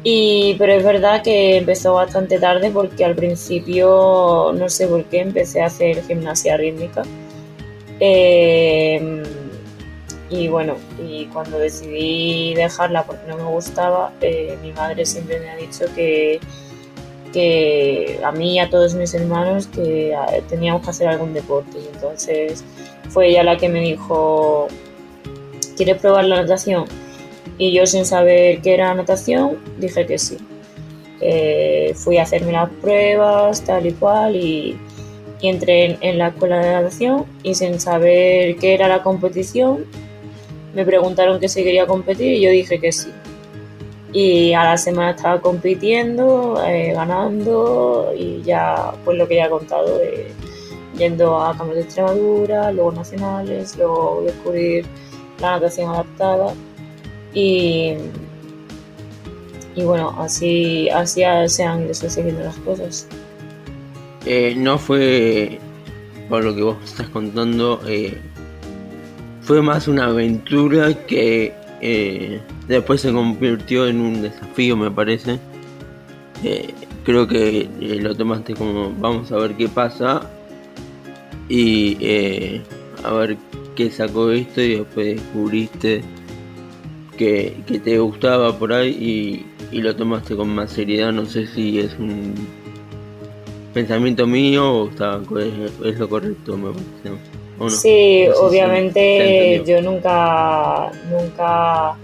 Y, 0.04 0.56
pero 0.58 0.74
es 0.74 0.84
verdad 0.84 1.22
que 1.22 1.58
empezó 1.58 1.94
bastante 1.94 2.40
tarde 2.40 2.72
porque 2.72 3.06
al 3.06 3.16
principio, 3.16 4.52
no 4.56 4.68
sé 4.68 4.88
por 4.88 5.04
qué, 5.06 5.20
empecé 5.20 5.62
a 5.62 5.68
hacer 5.68 6.04
gimnasia 6.06 6.58
rítmica. 6.58 7.04
Em, 8.00 9.22
y 10.30 10.48
bueno, 10.48 10.76
y 11.00 11.26
cuando 11.28 11.60
decidí 11.60 12.56
dejarla 12.56 13.04
porque 13.04 13.28
no 13.28 13.38
me 13.38 13.44
gustaba, 13.44 14.12
eh, 14.22 14.58
mi 14.64 14.72
madre 14.72 15.06
siempre 15.06 15.40
me 15.40 15.52
ha 15.52 15.56
dicho 15.58 15.86
que, 15.94 16.40
que 17.32 18.20
a 18.24 18.32
mí 18.32 18.56
y 18.56 18.60
a 18.60 18.70
todos 18.70 18.96
mis 18.96 19.14
hermanos 19.14 19.68
que 19.68 20.16
teníamos 20.50 20.84
que 20.84 20.90
hacer 20.90 21.08
algún 21.10 21.34
deporte. 21.34 21.78
Y 21.78 21.88
entonces 21.94 22.64
fue 23.12 23.30
ella 23.30 23.44
la 23.44 23.58
que 23.58 23.70
me 23.70 23.82
dijo, 23.82 24.68
¿quieres 25.76 25.98
probar 25.98 26.26
la 26.26 26.42
natación? 26.42 26.86
Y 27.58 27.72
yo 27.74 27.86
sin 27.86 28.06
saber 28.06 28.62
qué 28.62 28.74
era 28.74 28.94
natación, 28.94 29.58
dije 29.78 30.06
que 30.06 30.18
sí. 30.18 30.38
Eh, 31.20 31.94
fui 31.96 32.18
a 32.18 32.24
hacerme 32.24 32.52
las 32.52 32.70
pruebas, 32.70 33.62
tal 33.64 33.86
y 33.86 33.92
cual, 33.92 34.36
y, 34.36 34.78
entré 35.42 35.98
en, 36.02 36.20
la 36.20 36.28
escuela 36.28 36.60
de 36.60 36.72
natación 36.72 37.26
y 37.42 37.56
sin 37.56 37.80
saber 37.80 38.58
qué 38.58 38.76
era 38.76 38.88
la 38.88 39.02
competición, 39.02 39.86
me 40.76 40.86
preguntaron 40.86 41.40
que 41.40 41.50
si 41.50 41.64
quería 41.64 41.88
competir 41.88 42.34
y 42.34 42.42
yo 42.42 42.52
dije 42.52 42.80
que 42.80 42.92
sí 42.92 43.10
y 44.14 44.54
a 44.54 44.64
la 44.64 44.78
semana 44.78 45.12
estaba 45.12 45.40
compitiendo, 45.42 46.62
eh, 46.66 46.94
ganando 46.94 48.14
y 48.16 48.42
ya 48.42 48.94
pues 49.06 49.18
lo 49.18 49.28
que 49.28 49.38
ya 49.38 49.46
he 49.46 49.50
contado, 49.50 50.00
yendo 51.02 51.36
a 51.42 51.58
Campos 51.58 51.76
de 51.76 51.82
Extremadura, 51.82 52.72
luego 52.72 52.92
nacionales, 52.92 53.76
luego 53.76 54.22
descubrir 54.24 54.86
la 55.40 55.54
natación 55.54 55.90
adaptada 55.90 56.54
y, 57.34 57.96
y 59.76 59.84
bueno, 59.84 60.16
así, 60.20 60.90
así 60.90 61.24
se 61.48 61.64
han 61.64 61.86
ido 61.86 61.94
sucediendo 61.96 62.44
las 62.44 62.56
cosas. 62.58 63.08
Eh, 64.28 64.54
no 64.56 64.78
fue, 64.78 65.60
por 66.30 66.44
lo 66.44 66.56
que 66.56 66.62
vos 66.62 66.78
estás 66.86 67.10
contando, 67.10 67.82
eh, 67.88 68.22
fue 69.42 69.64
más 69.64 69.88
una 69.88 70.06
aventura 70.06 70.94
que 71.08 71.52
eh, 71.82 72.40
después 72.68 73.02
se 73.02 73.12
convirtió 73.12 73.88
en 73.88 74.02
un 74.02 74.22
desafío, 74.22 74.78
me 74.78 74.92
parece. 74.92 75.40
creo 77.04 77.28
que 77.28 77.68
lo 78.00 78.16
tomaste 78.16 78.54
como 78.54 78.94
vamos 79.00 79.32
a 79.32 79.38
ver 79.38 79.56
qué 79.56 79.68
pasa 79.68 80.30
y 81.52 82.62
a 83.04 83.12
ver 83.14 83.38
qué 83.76 83.92
sacó 83.92 84.32
esto 84.32 84.62
y 84.62 84.76
después 84.76 85.16
descubriste 85.16 86.02
que, 87.18 87.58
que 87.68 87.80
te 87.80 88.00
gustaba 88.00 88.58
por 88.58 88.72
ahí 88.72 89.46
y, 89.72 89.76
y, 89.76 89.82
lo 89.82 89.96
tomaste 89.96 90.36
con 90.36 90.50
más 90.50 90.72
seriedad. 90.72 91.12
No 91.12 91.26
sé 91.26 91.48
si 91.48 91.80
es 91.80 91.94
un 92.00 92.34
pensamiento 93.74 94.26
mío 94.26 94.84
o 94.84 94.90
está, 94.90 95.20
es, 95.84 96.00
lo 96.00 96.10
correcto, 96.10 96.58
me 96.58 96.72
parece. 96.72 97.78
Sí, 97.78 98.28
obviamente 98.42 99.62
yo 99.68 99.82
nunca, 99.82 100.92
nunca, 101.12 101.96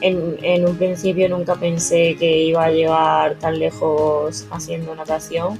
en, 0.00 0.38
en, 0.40 0.66
un 0.66 0.76
principio 0.76 1.28
nunca 1.28 1.56
pensé 1.56 2.16
que 2.18 2.44
iba 2.44 2.64
a 2.64 2.70
llegar 2.70 3.34
tan 3.38 3.58
lejos 3.58 4.46
haciendo 4.50 4.94
natación 4.94 5.58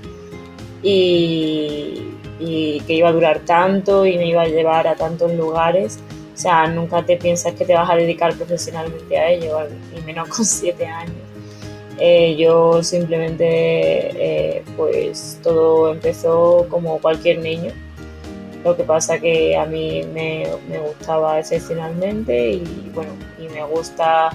y, 0.83 2.18
y 2.39 2.81
que 2.81 2.95
iba 2.95 3.09
a 3.09 3.13
durar 3.13 3.41
tanto 3.41 4.07
y 4.07 4.17
me 4.17 4.27
iba 4.27 4.43
a 4.43 4.47
llevar 4.47 4.87
a 4.87 4.95
tantos 4.95 5.33
lugares. 5.33 5.99
O 6.35 6.41
sea, 6.41 6.67
nunca 6.69 7.05
te 7.05 7.17
piensas 7.17 7.55
que 7.55 7.65
te 7.65 7.75
vas 7.75 7.91
a 7.91 7.97
dedicar 7.97 8.35
profesionalmente 8.35 9.19
a 9.19 9.31
ello, 9.31 9.59
y 9.97 10.01
menos 10.03 10.29
con 10.29 10.45
siete 10.45 10.87
años. 10.87 11.17
Eh, 12.01 12.37
yo 12.37 12.83
simplemente, 12.83 13.47
eh, 13.49 14.63
pues 14.77 15.41
todo 15.43 15.93
empezó 15.93 16.67
como 16.71 16.99
cualquier 17.01 17.39
niño. 17.41 17.73
Lo 18.65 18.77
que 18.77 18.85
pasa 18.85 19.19
que 19.19 19.57
a 19.57 19.67
mí 19.67 20.03
me, 20.15 20.47
me 20.69 20.79
gustaba 20.79 21.41
excepcionalmente 21.41 22.51
y 22.53 22.91
bueno, 22.95 23.13
y 23.39 23.49
me 23.49 23.65
gusta 23.65 24.31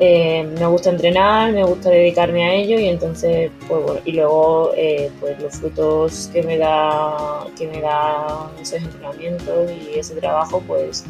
eh, 0.00 0.44
me 0.44 0.66
gusta 0.66 0.90
entrenar, 0.90 1.52
me 1.52 1.64
gusta 1.64 1.90
dedicarme 1.90 2.44
a 2.44 2.54
ello 2.54 2.78
y 2.78 2.86
entonces, 2.86 3.50
pues 3.66 3.82
bueno, 3.82 4.00
y 4.04 4.12
luego 4.12 4.72
eh, 4.76 5.10
pues 5.18 5.40
los 5.42 5.56
frutos 5.56 6.30
que 6.32 6.42
me 6.44 6.56
da, 6.56 7.46
que 7.58 7.66
me 7.66 7.80
da 7.80 8.48
esos 8.60 8.80
entrenamientos 8.80 9.70
y 9.70 9.98
ese 9.98 10.14
trabajo, 10.14 10.62
pues 10.66 11.04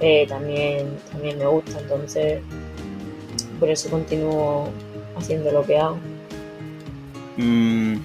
eh, 0.00 0.24
también, 0.26 0.96
también 1.12 1.38
me 1.38 1.46
gusta, 1.46 1.78
entonces 1.78 2.40
por 3.60 3.68
eso 3.68 3.90
continúo 3.90 4.70
haciendo 5.16 5.52
lo 5.52 5.62
que 5.62 5.76
hago. 5.76 5.98
Mm, 7.36 7.96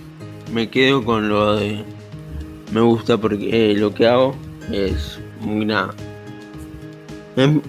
me 0.51 0.69
quedo 0.69 1.05
con 1.05 1.29
lo 1.29 1.55
de 1.55 1.85
me 2.73 2.81
gusta 2.81 3.17
porque 3.17 3.73
lo 3.77 3.93
que 3.93 4.07
hago 4.07 4.35
es 4.73 5.19
muy 5.39 5.65
nada. 5.65 5.95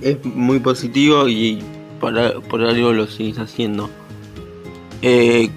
es 0.03 0.25
muy 0.25 0.59
positivo 0.59 1.29
y 1.29 1.63
por 2.01 2.19
algo 2.63 2.93
lo 2.93 3.07
sigues 3.07 3.39
haciendo. 3.39 3.89
Eh, 5.03 5.51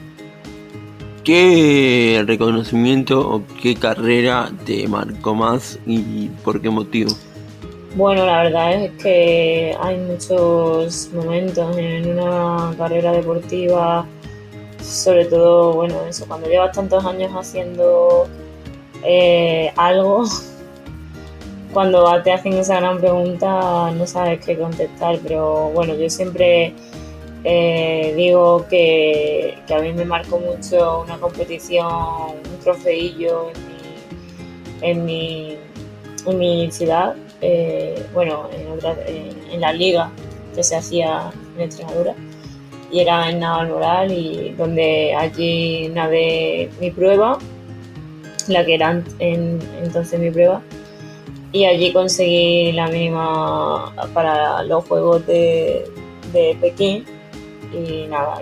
¿Qué 1.24 2.22
reconocimiento 2.28 3.22
o 3.22 3.44
qué 3.62 3.76
carrera 3.76 4.52
te 4.66 4.88
marcó 4.90 5.34
más 5.34 5.80
y 5.86 6.28
por 6.44 6.62
qué 6.62 6.70
motivo? 6.70 7.12
Bueno, 7.96 8.26
la 8.26 8.44
verdad 8.44 8.74
es 8.74 8.92
que 9.02 9.78
hay 9.80 9.98
muchos 10.00 11.12
momentos 11.14 11.78
en 11.78 12.18
una 12.18 12.74
carrera 12.76 13.12
deportiva, 13.12 14.06
sobre 14.82 15.26
todo, 15.26 15.74
bueno, 15.74 15.96
eso, 16.10 16.26
cuando 16.26 16.50
llevas 16.50 16.76
tantos 16.76 17.06
años 17.06 17.32
haciendo 17.32 18.28
eh, 19.04 19.72
algo, 19.78 20.26
cuando 21.74 22.22
te 22.22 22.32
hacen 22.32 22.54
esa 22.54 22.80
gran 22.80 23.00
pregunta 23.00 23.92
no 23.92 24.06
sabes 24.06 24.46
qué 24.46 24.58
contestar, 24.58 25.20
pero 25.24 25.72
bueno, 25.72 25.96
yo 25.96 26.10
siempre 26.10 26.74
eh, 27.44 28.14
digo 28.16 28.66
que, 28.70 29.58
a 29.74 29.80
mí 29.80 29.92
me 29.92 30.06
marcó 30.06 30.40
mucho 30.40 31.02
una 31.02 31.18
competición, 31.18 31.88
un 31.88 32.60
trofeillo 32.64 33.52
en 34.82 35.06
mi, 35.06 35.58
en 36.26 36.38
mi, 36.38 36.72
ciudad, 36.72 37.16
eh, 37.42 38.06
bueno, 38.14 38.50
en, 38.52 39.52
en, 39.52 39.62
la 39.62 39.74
liga 39.74 40.12
que 40.56 40.64
se 40.64 40.76
hacía 40.76 41.32
en 41.56 41.64
Extremadura 41.64 42.16
y 42.92 43.00
era 43.00 43.30
en 43.30 43.40
Naval 43.40 43.70
Moral 43.70 44.12
y 44.12 44.54
donde 44.58 45.16
allí 45.16 45.90
nadé 45.90 46.70
mi 46.80 46.92
prueba, 46.92 47.40
la 48.48 48.64
que 48.64 48.76
era 48.76 49.02
en, 49.20 49.60
entonces 49.82 50.20
mi 50.20 50.30
prueba 50.30 50.62
y 51.54 51.66
allí 51.66 51.94
conseguí 51.94 52.72
la 52.72 52.88
mínima 52.88 53.94
para 54.14 54.64
los 54.64 54.84
Juegos 54.86 55.26
de, 55.28 55.86
Pekín 56.60 57.06
y 57.72 58.08
nada, 58.08 58.42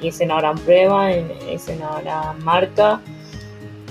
hice 0.00 0.24
una 0.24 0.38
gran 0.38 0.58
prueba, 0.58 1.12
hice 1.12 1.76
una 1.76 2.00
gran 2.00 2.42
marca 2.42 3.02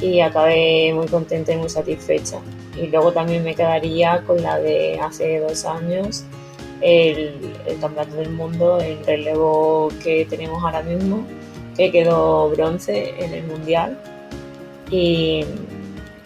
y 0.02 0.20
acabé 0.20 0.92
muy 0.96 1.06
contenta 1.08 1.54
y 1.54 1.58
muy 1.58 1.70
satisfecha. 1.70 2.40
Y 2.76 2.88
luego 2.88 3.12
también 3.14 3.44
me 3.44 3.54
quedaría 3.54 4.24
con 4.26 4.42
la 4.42 4.58
de 4.58 5.00
hace 5.00 5.40
dos 5.40 5.64
años, 5.66 6.26
el, 6.82 7.54
el 7.68 7.80
Campeonato 7.80 8.16
del 8.18 8.32
Mundo, 8.32 8.80
el 8.80 9.06
relevo 9.06 9.90
que 10.04 10.26
tenemos 10.26 10.64
ahora 10.64 10.82
mismo, 10.82 11.24
que 11.78 11.92
quedó 11.92 12.50
bronce 12.50 13.14
en 13.20 13.32
el 13.32 13.44
Mundial. 13.46 14.00
Y, 14.90 15.46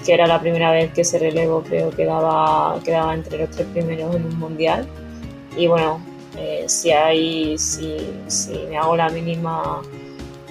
que 0.06 0.14
era 0.14 0.28
la 0.28 0.40
primera 0.40 0.72
vez 0.72 0.92
que 0.94 1.02
ese 1.02 1.20
relevo 1.20 1.62
creo 1.62 1.90
que 1.90 1.98
quedaba, 1.98 2.80
quedaba 2.84 3.14
entre 3.14 3.38
los 3.40 3.50
tres 3.52 3.68
primeros 3.68 4.16
en 4.16 4.26
un 4.26 4.40
mundial. 4.40 4.88
Y 5.58 5.68
bueno, 5.68 6.02
eh, 6.38 6.64
si, 6.68 6.92
hay, 6.92 7.58
si, 7.58 7.98
si, 8.28 8.54
me 8.70 8.78
hago 8.78 8.96
la 8.96 9.10
mínima 9.10 9.82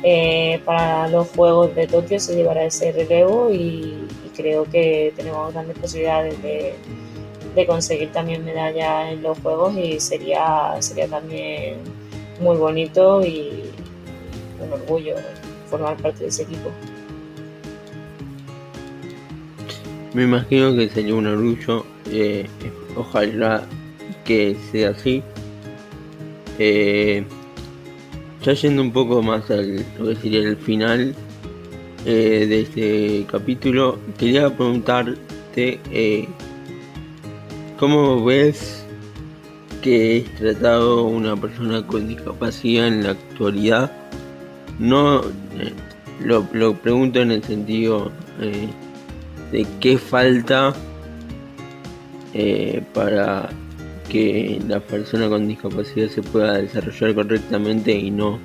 eh, 0.02 0.60
para 0.64 1.08
los 1.08 1.28
Juegos 1.28 1.74
de 1.74 1.86
Tokio 1.86 2.20
se 2.20 2.36
llevará 2.36 2.64
ese 2.64 2.92
relevo 2.92 3.50
y, 3.52 4.06
creo 4.36 4.62
que 4.62 5.12
tenemos 5.16 5.52
grandes 5.52 5.76
posibilidades 5.78 6.40
de, 6.42 6.72
de, 7.56 7.66
conseguir 7.66 8.12
también 8.12 8.44
medalla 8.44 9.10
en 9.10 9.20
los 9.20 9.36
Juegos 9.40 9.76
y 9.76 9.98
sería, 9.98 10.76
sería 10.78 11.08
también 11.08 11.78
muy 12.40 12.56
bonito 12.56 13.20
y 13.26 13.64
un 14.60 14.72
orgullo 14.72 15.16
formar 15.68 15.96
parte 15.96 16.20
de 16.20 16.28
ese 16.28 16.44
equipo. 16.44 16.70
Me 20.14 20.22
imagino 20.24 20.74
que 20.74 20.88
sería 20.88 21.14
un 21.14 21.26
orgullo, 21.26 21.84
eh, 22.10 22.46
ojalá 22.96 23.66
que 24.24 24.56
sea 24.72 24.90
así. 24.90 25.22
Eh, 26.58 27.24
ya 28.42 28.52
yendo 28.54 28.82
un 28.82 28.92
poco 28.92 29.22
más 29.22 29.50
al 29.50 29.84
lo 29.98 30.08
que 30.08 30.16
sería 30.16 30.40
el 30.40 30.56
final 30.56 31.14
eh, 32.06 32.46
de 32.48 32.60
este 32.62 33.26
capítulo, 33.30 33.98
quería 34.16 34.48
preguntarte 34.48 35.78
cómo 37.78 38.24
ves 38.24 38.84
que 39.82 40.18
es 40.18 40.34
tratado 40.36 41.04
una 41.04 41.36
persona 41.36 41.86
con 41.86 42.08
discapacidad 42.08 42.88
en 42.88 43.04
la 43.04 43.10
actualidad. 43.10 43.92
No 44.78 45.20
lo, 46.24 46.46
lo 46.52 46.74
pregunto 46.74 47.20
en 47.20 47.32
el 47.32 47.44
sentido 47.44 48.10
de 49.52 49.66
qué 49.80 49.98
falta 49.98 50.74
eh, 52.34 52.82
para 52.94 53.48
que 54.08 54.60
la 54.66 54.80
persona 54.80 55.28
con 55.28 55.48
discapacidad 55.48 56.08
se 56.08 56.22
pueda 56.22 56.58
desarrollar 56.58 57.14
correctamente 57.14 57.92
y 57.92 58.10
no, 58.10 58.38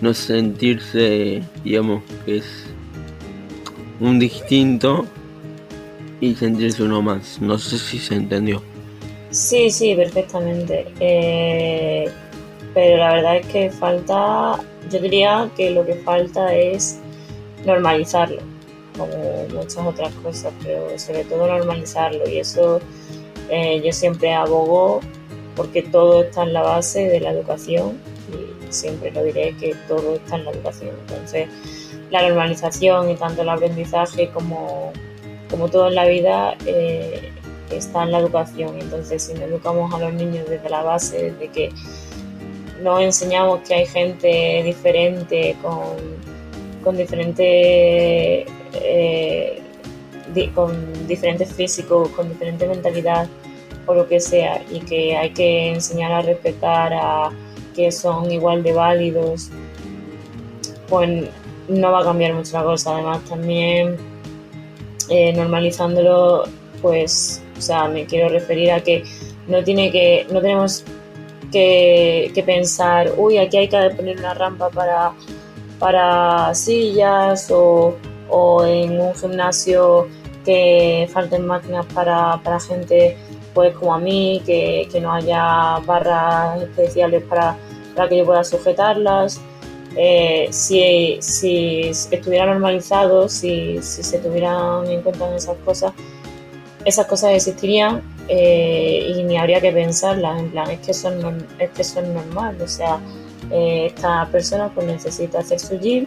no 0.00 0.14
sentirse, 0.14 1.42
digamos, 1.62 2.02
que 2.24 2.38
es 2.38 2.64
un 4.00 4.18
distinto 4.18 5.06
y 6.20 6.34
sentirse 6.34 6.82
uno 6.82 7.02
más. 7.02 7.40
No 7.40 7.58
sé 7.58 7.78
si 7.78 7.98
se 7.98 8.14
entendió. 8.14 8.62
Sí, 9.30 9.70
sí, 9.70 9.94
perfectamente. 9.94 10.86
Eh, 11.00 12.10
pero 12.74 12.96
la 12.96 13.14
verdad 13.14 13.36
es 13.36 13.46
que 13.46 13.70
falta, 13.70 14.58
yo 14.90 15.00
diría 15.00 15.48
que 15.56 15.70
lo 15.70 15.84
que 15.84 15.94
falta 15.96 16.54
es 16.54 16.98
normalizarlo 17.66 18.49
como 19.00 19.46
muchas 19.54 19.78
otras 19.78 20.12
cosas, 20.14 20.52
pero 20.62 20.98
sobre 20.98 21.24
todo 21.24 21.46
normalizarlo 21.46 22.28
y 22.28 22.38
eso 22.38 22.80
eh, 23.48 23.80
yo 23.84 23.92
siempre 23.92 24.32
abogo 24.32 25.00
porque 25.56 25.82
todo 25.82 26.22
está 26.22 26.44
en 26.44 26.52
la 26.52 26.62
base 26.62 27.08
de 27.08 27.20
la 27.20 27.30
educación 27.30 27.98
y 28.30 28.72
siempre 28.72 29.10
lo 29.10 29.24
diré 29.24 29.56
que 29.56 29.74
todo 29.88 30.14
está 30.14 30.36
en 30.36 30.44
la 30.44 30.50
educación. 30.52 30.90
Entonces, 31.08 31.48
la 32.10 32.22
normalización 32.22 33.10
y 33.10 33.16
tanto 33.16 33.42
el 33.42 33.48
aprendizaje 33.48 34.30
como, 34.30 34.92
como 35.50 35.68
todo 35.68 35.88
en 35.88 35.96
la 35.96 36.06
vida 36.06 36.56
eh, 36.66 37.32
está 37.70 38.04
en 38.04 38.12
la 38.12 38.18
educación. 38.18 38.78
Entonces, 38.78 39.22
si 39.22 39.34
no 39.34 39.42
educamos 39.42 39.92
a 39.92 39.98
los 39.98 40.12
niños 40.12 40.48
desde 40.48 40.68
la 40.70 40.82
base, 40.82 41.32
desde 41.32 41.48
que 41.48 41.70
no 42.82 43.00
enseñamos 43.00 43.60
que 43.60 43.74
hay 43.74 43.86
gente 43.86 44.62
diferente 44.64 45.56
con, 45.62 45.96
con 46.82 46.96
diferentes 46.96 48.46
eh, 48.74 49.60
con 50.54 51.08
diferentes 51.08 51.52
físicos, 51.52 52.08
con 52.10 52.28
diferente 52.28 52.66
mentalidad 52.66 53.28
o 53.86 53.94
lo 53.94 54.06
que 54.06 54.20
sea, 54.20 54.62
y 54.70 54.80
que 54.80 55.16
hay 55.16 55.30
que 55.30 55.72
enseñar 55.72 56.12
a 56.12 56.22
respetar 56.22 56.92
a 56.92 57.30
que 57.74 57.90
son 57.90 58.30
igual 58.30 58.62
de 58.62 58.72
válidos, 58.72 59.50
pues 60.88 61.28
no 61.68 61.92
va 61.92 62.00
a 62.00 62.04
cambiar 62.04 62.34
mucho 62.34 62.56
la 62.58 62.64
cosa. 62.64 62.94
Además, 62.94 63.24
también 63.28 63.96
eh, 65.08 65.32
normalizándolo, 65.32 66.44
pues, 66.82 67.42
o 67.56 67.60
sea, 67.60 67.88
me 67.88 68.06
quiero 68.06 68.28
referir 68.28 68.72
a 68.72 68.80
que 68.80 69.04
no 69.48 69.62
tiene 69.64 69.90
que, 69.90 70.26
no 70.30 70.40
tenemos 70.40 70.84
que, 71.50 72.42
pensar, 72.46 73.12
uy, 73.16 73.38
aquí 73.38 73.56
hay 73.56 73.68
que 73.68 73.90
poner 73.96 74.18
una 74.18 74.34
rampa 74.34 74.70
para, 74.70 75.12
para 75.78 76.54
sillas 76.54 77.50
o, 77.50 77.96
o 78.30 78.64
en 78.64 79.00
un 79.00 79.14
gimnasio 79.14 80.08
que 80.44 81.08
falten 81.12 81.46
máquinas 81.46 81.86
para, 81.86 82.40
para 82.42 82.60
gente 82.60 83.16
pues 83.54 83.74
como 83.74 83.94
a 83.94 83.98
mí, 83.98 84.42
que, 84.46 84.88
que 84.90 85.00
no 85.00 85.12
haya 85.12 85.78
barras 85.84 86.62
especiales 86.62 87.22
para, 87.24 87.56
para 87.94 88.08
que 88.08 88.18
yo 88.18 88.24
pueda 88.24 88.44
sujetarlas. 88.44 89.40
Eh, 89.96 90.48
si, 90.52 91.18
si, 91.20 91.88
estuviera 91.88 92.46
normalizado, 92.46 93.28
si, 93.28 93.82
si, 93.82 94.02
se 94.02 94.18
tuvieran 94.18 94.86
en 94.86 95.02
cuenta 95.02 95.34
esas 95.34 95.56
cosas, 95.64 95.92
esas 96.84 97.06
cosas 97.06 97.32
existirían 97.32 98.00
eh, 98.28 99.14
y 99.16 99.22
ni 99.24 99.36
habría 99.36 99.60
que 99.60 99.72
pensarlas. 99.72 100.38
En 100.38 100.50
plan, 100.50 100.70
es 100.70 100.80
que 100.80 100.92
eso 100.92 101.10
es, 101.58 101.70
que 101.70 101.82
eso 101.82 102.02
normal. 102.02 102.56
O 102.62 102.68
sea, 102.68 103.00
eh, 103.50 103.86
esta 103.86 104.28
persona 104.30 104.70
pues 104.72 104.86
necesita 104.86 105.40
hacer 105.40 105.58
su 105.58 105.78
gym 105.78 106.06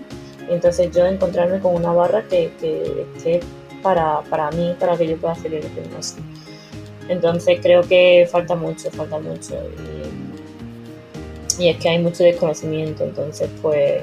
entonces 0.50 0.92
yo 0.92 1.06
encontrarme 1.06 1.60
con 1.60 1.76
una 1.76 1.92
barra 1.92 2.24
que, 2.24 2.52
que 2.60 3.06
esté 3.16 3.40
para, 3.82 4.22
para 4.22 4.50
mí, 4.52 4.76
para 4.80 4.98
que 4.98 5.08
yo 5.08 5.18
pueda 5.18 5.34
hacer 5.34 5.54
el 5.54 5.64
gimnasio. 5.64 6.24
Entonces 7.10 7.60
creo 7.62 7.82
que 7.82 8.28
falta 8.32 8.56
mucho, 8.56 8.90
falta 8.92 9.20
mucho. 9.20 9.56
Y, 11.60 11.68
es 11.68 11.78
que 11.78 11.90
hay 11.90 12.00
mucho 12.00 12.24
desconocimiento, 12.24 13.04
entonces 13.04 13.48
pues, 13.62 14.02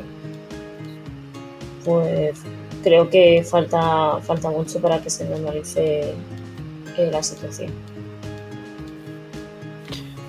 pues 1.84 2.38
creo 2.84 3.10
que 3.10 3.42
falta, 3.42 4.20
falta 4.20 4.50
mucho 4.50 4.80
para 4.80 5.02
que 5.02 5.10
se 5.10 5.24
normalice 5.24 6.14
eh, 6.96 7.10
la 7.10 7.22
situación. 7.22 7.72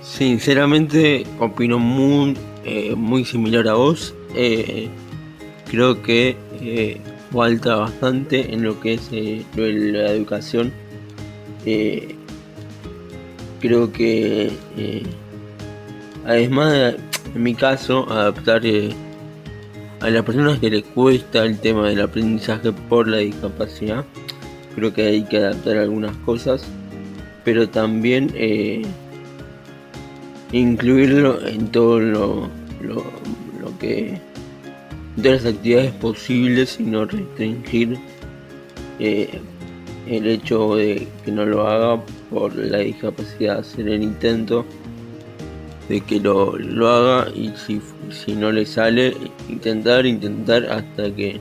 Sinceramente 0.02 1.26
opino 1.39 1.78
muy, 1.78 2.36
eh, 2.65 2.95
muy 2.95 3.24
similar 3.24 3.67
a 3.67 3.74
vos. 3.74 4.15
Eh, 4.36 4.89
creo 5.71 6.01
que 6.03 6.36
falta 7.31 7.77
bastante 7.77 8.53
en 8.53 8.63
lo 8.63 8.79
que 8.79 8.93
es 8.93 9.10
la 9.12 10.12
educación. 10.12 10.71
Creo 13.60 13.91
que 13.91 14.51
eh, 14.77 15.03
además 16.25 16.95
en 17.34 17.43
mi 17.43 17.55
caso 17.55 18.12
adaptar 18.12 18.65
eh, 18.65 18.91
a 20.01 20.10
las 20.10 20.23
personas 20.23 20.60
que 20.60 20.69
les 20.69 20.84
cuesta 20.84 21.45
el 21.45 21.60
tema 21.60 21.88
del 21.89 22.01
aprendizaje 22.01 22.71
por 22.71 23.07
la 23.07 23.17
discapacidad. 23.17 24.03
Creo 24.75 24.93
que 24.93 25.03
hay 25.03 25.23
que 25.23 25.38
adaptar 25.38 25.77
algunas 25.77 26.15
cosas 26.17 26.65
pero 27.43 27.69
también 27.69 28.31
eh, 28.36 28.84
incluirlo 30.51 31.45
en 31.45 31.67
todo 31.69 31.99
lo, 31.99 32.49
lo, 32.81 33.03
lo 33.60 33.79
que 33.79 34.19
todas 35.15 35.43
las 35.43 35.54
actividades 35.54 35.91
posibles 35.93 36.80
y 36.80 36.84
no 36.84 37.06
restringir 37.06 37.97
el 39.00 40.28
hecho 40.28 40.76
de 40.76 41.08
que 41.24 41.32
no 41.32 41.45
lo 41.45 41.67
haga 41.67 42.02
por 42.30 42.56
la 42.56 42.80
discapacidad, 42.80 43.60
hacer 43.60 43.88
el 43.88 44.04
intento 44.04 44.65
de 45.89 46.02
que 46.02 46.19
lo, 46.19 46.58
lo 46.58 46.89
haga 46.89 47.30
y 47.36 47.52
si, 47.56 47.82
si 48.10 48.34
no 48.34 48.52
le 48.52 48.65
sale, 48.65 49.15
intentar, 49.50 50.06
intentar 50.06 50.65
hasta 50.65 51.13
que 51.13 51.39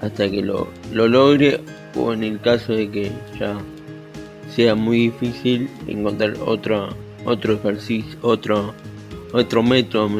hasta 0.00 0.30
que 0.30 0.42
lo, 0.42 0.68
lo 0.92 1.08
logre 1.08 1.60
o 1.96 2.12
en 2.12 2.24
el 2.24 2.40
caso 2.40 2.74
de 2.74 2.90
que 2.90 3.12
ya 3.38 3.56
sea 4.54 4.74
muy 4.74 5.08
difícil 5.08 5.68
encontrar 5.86 6.34
otro 6.44 6.90
otro 7.24 7.54
ejercicio, 7.54 8.18
otro 8.20 8.74
otro 9.32 9.62
método 9.62 10.10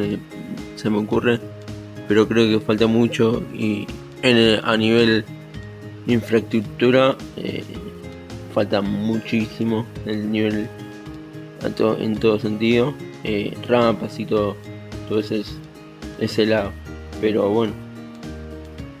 se 0.75 0.89
me 0.89 0.97
ocurre, 0.97 1.39
pero 2.07 2.27
creo 2.27 2.47
que 2.47 2.65
falta 2.65 2.87
mucho 2.87 3.43
y 3.53 3.87
en 4.21 4.59
a 4.63 4.77
nivel 4.77 5.25
infraestructura 6.07 7.15
eh, 7.37 7.63
falta 8.53 8.81
muchísimo 8.81 9.85
el 10.05 10.31
nivel 10.31 10.67
en 11.99 12.17
todo 12.17 12.39
sentido. 12.39 12.93
Eh, 13.23 13.57
rampas 13.67 14.19
y 14.19 14.25
todo 14.25 14.55
todo 15.09 15.19
ese, 15.19 15.41
ese 16.19 16.45
lado. 16.45 16.71
Pero 17.21 17.49
bueno 17.49 17.85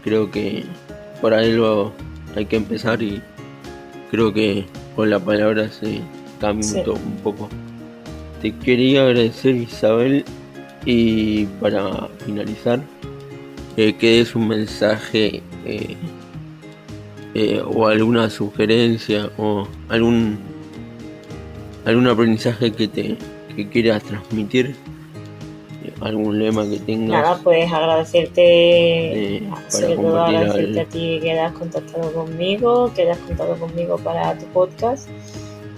creo 0.05 0.29
que 0.29 0.63
por 1.19 1.33
ahí 1.33 1.51
lo 1.51 1.91
hay 2.35 2.45
que 2.45 2.55
empezar 2.55 3.01
y 3.01 3.21
creo 4.11 4.31
que 4.31 4.65
con 4.95 5.09
la 5.09 5.19
palabra 5.19 5.69
se 5.69 5.99
cambia 6.39 6.83
un 6.83 7.17
poco. 7.23 7.49
Te 8.41 8.55
quería 8.55 9.03
agradecer 9.03 9.55
Isabel 9.55 10.23
y 10.85 11.45
para 11.59 12.07
finalizar 12.25 12.79
eh, 13.77 13.93
que 13.93 14.21
es 14.21 14.35
un 14.35 14.47
mensaje 14.47 15.41
eh, 15.65 15.97
eh, 17.37 17.61
o 17.61 17.85
alguna 17.87 18.29
sugerencia 18.29 19.29
o 19.37 19.67
algún 19.89 20.39
algún 21.83 22.07
aprendizaje 22.07 22.71
que 22.71 22.87
te 22.87 23.17
que 23.53 23.67
quieras 23.67 24.03
transmitir 24.03 24.73
eh, 25.83 25.93
algún 25.99 26.39
lema 26.39 26.63
que 26.63 26.79
tengas. 26.79 27.21
Nada 27.21 27.39
pues 27.43 27.69
agradecerte 27.69 29.35
eh, 29.35 29.49
sobre 29.67 29.97
todo 29.97 30.23
agradecerte 30.23 30.79
a 30.79 30.85
ti 30.85 31.19
que 31.21 31.37
has 31.37 31.51
contactado 31.51 32.13
conmigo 32.13 32.93
que 32.95 33.11
has 33.11 33.17
contado 33.17 33.57
conmigo 33.57 33.97
para 33.97 34.37
tu 34.37 34.45
podcast 34.53 35.09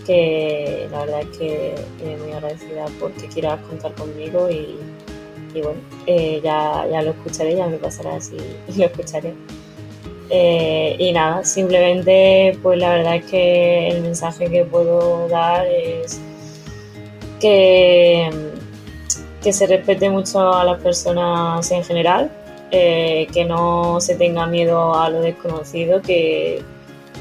que 0.05 0.87
la 0.91 0.99
verdad 0.99 1.21
es 1.21 1.37
que 1.39 1.75
muy 2.23 2.33
agradecida 2.33 2.85
porque 2.99 3.27
quieras 3.29 3.59
contar 3.67 3.93
conmigo 3.95 4.47
y, 4.47 4.75
bueno 5.53 5.79
ya, 6.07 6.85
ya 6.91 7.01
lo 7.01 7.11
escucharé 7.11 7.55
ya 7.55 7.67
me 7.67 7.77
pasará 7.77 8.17
y 8.17 8.77
lo 8.77 8.85
escucharé. 8.85 9.33
Eh, 10.29 10.95
y 10.99 11.13
nada, 11.13 11.43
simplemente 11.45 12.57
pues 12.61 12.77
la 12.77 12.89
verdad 12.89 13.15
es 13.15 13.25
que 13.25 13.87
el 13.89 14.01
mensaje 14.01 14.49
que 14.49 14.65
puedo 14.65 15.27
dar 15.29 15.65
es 15.67 16.19
que, 17.39 18.29
que 19.41 19.53
se 19.53 19.67
respete 19.67 20.09
mucho 20.09 20.53
a 20.53 20.65
las 20.65 20.81
personas 20.81 21.71
en 21.71 21.83
general, 21.83 22.29
eh, 22.71 23.27
que 23.33 23.45
no 23.45 24.01
se 24.01 24.15
tenga 24.15 24.45
miedo 24.47 24.95
a 24.95 25.09
lo 25.09 25.21
desconocido, 25.21 26.01
que, 26.01 26.61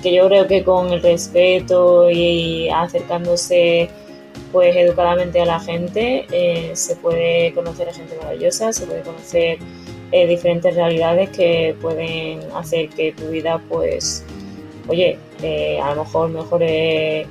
que 0.02 0.12
yo 0.12 0.26
creo 0.26 0.48
que 0.48 0.64
con 0.64 0.92
el 0.92 1.00
respeto 1.00 2.10
y 2.10 2.68
acercándose 2.70 3.88
pues 4.56 4.74
educadamente 4.74 5.38
a 5.38 5.44
la 5.44 5.60
gente 5.60 6.24
eh, 6.32 6.70
se 6.72 6.96
puede 6.96 7.52
conocer 7.52 7.90
a 7.90 7.92
gente 7.92 8.16
maravillosa, 8.16 8.72
se 8.72 8.86
puede 8.86 9.02
conocer 9.02 9.58
eh, 10.12 10.26
diferentes 10.26 10.74
realidades 10.74 11.28
que 11.28 11.76
pueden 11.78 12.40
hacer 12.54 12.88
que 12.88 13.12
tu 13.12 13.28
vida, 13.28 13.60
pues, 13.68 14.24
oye, 14.88 15.18
eh, 15.42 15.78
a 15.78 15.94
lo 15.94 16.04
mejor 16.04 16.30
mejore, 16.30 17.26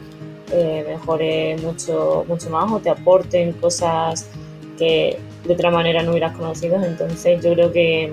mejore 0.87 1.57
mucho, 1.63 2.25
mucho 2.27 2.51
más 2.51 2.71
o 2.71 2.79
te 2.79 2.91
aporten 2.91 3.53
cosas 3.53 4.29
que 4.77 5.17
de 5.45 5.53
otra 5.53 5.71
manera 5.71 6.03
no 6.03 6.11
hubieras 6.11 6.37
conocido. 6.37 6.75
Entonces 6.83 7.43
yo 7.43 7.55
creo 7.55 7.71
que, 7.71 8.11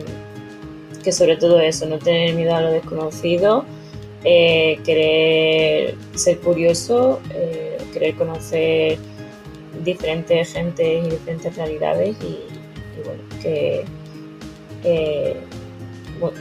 que 1.05 1.13
sobre 1.13 1.37
todo 1.37 1.61
eso, 1.61 1.85
no 1.85 1.99
tener 1.99 2.35
miedo 2.35 2.55
a 2.55 2.63
lo 2.63 2.71
desconocido, 2.71 3.67
querer 4.23 5.97
ser 6.15 6.39
curioso, 6.39 7.21
querer 7.93 8.15
conocer 8.15 8.99
diferentes 9.85 10.53
gentes 10.53 11.07
y 11.07 11.11
diferentes 11.11 11.57
realidades 11.57 12.17
y 12.23 12.39
bueno, 13.05 13.23
que 13.41 13.85
eh, 14.85 15.37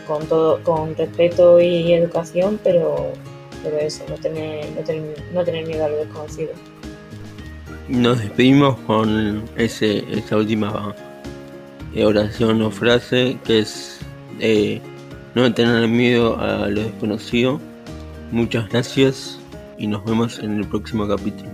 con 0.06 0.26
todo, 0.28 0.62
con 0.64 0.96
respeto 0.96 1.60
y 1.60 1.94
educación, 1.94 2.60
pero, 2.64 3.14
pero 3.64 3.78
eso, 3.78 4.04
no 4.10 4.16
tener, 4.16 4.70
no, 4.72 4.82
tener, 4.82 5.16
no 5.34 5.44
tener 5.44 5.66
miedo 5.66 5.86
a 5.86 5.90
lo 5.90 5.98
desconocido. 5.98 6.52
Nos 7.88 8.20
despedimos 8.20 8.78
con 8.82 9.44
ese, 9.58 10.04
esa 10.12 10.38
última 10.38 10.96
eh, 11.96 12.06
oración 12.06 12.62
o 12.62 12.72
frase 12.72 13.38
que 13.44 13.60
es 13.60 14.00
eh, 14.40 14.80
no 15.36 15.52
tener 15.54 15.88
miedo 15.88 16.40
a 16.40 16.68
lo 16.68 16.84
desconocido. 16.84 17.60
Muchas 18.32 18.70
gracias 18.70 19.41
y 19.82 19.88
nos 19.88 20.06
vemos 20.06 20.38
en 20.38 20.60
el 20.60 20.68
próximo 20.68 21.08
capítulo. 21.08 21.50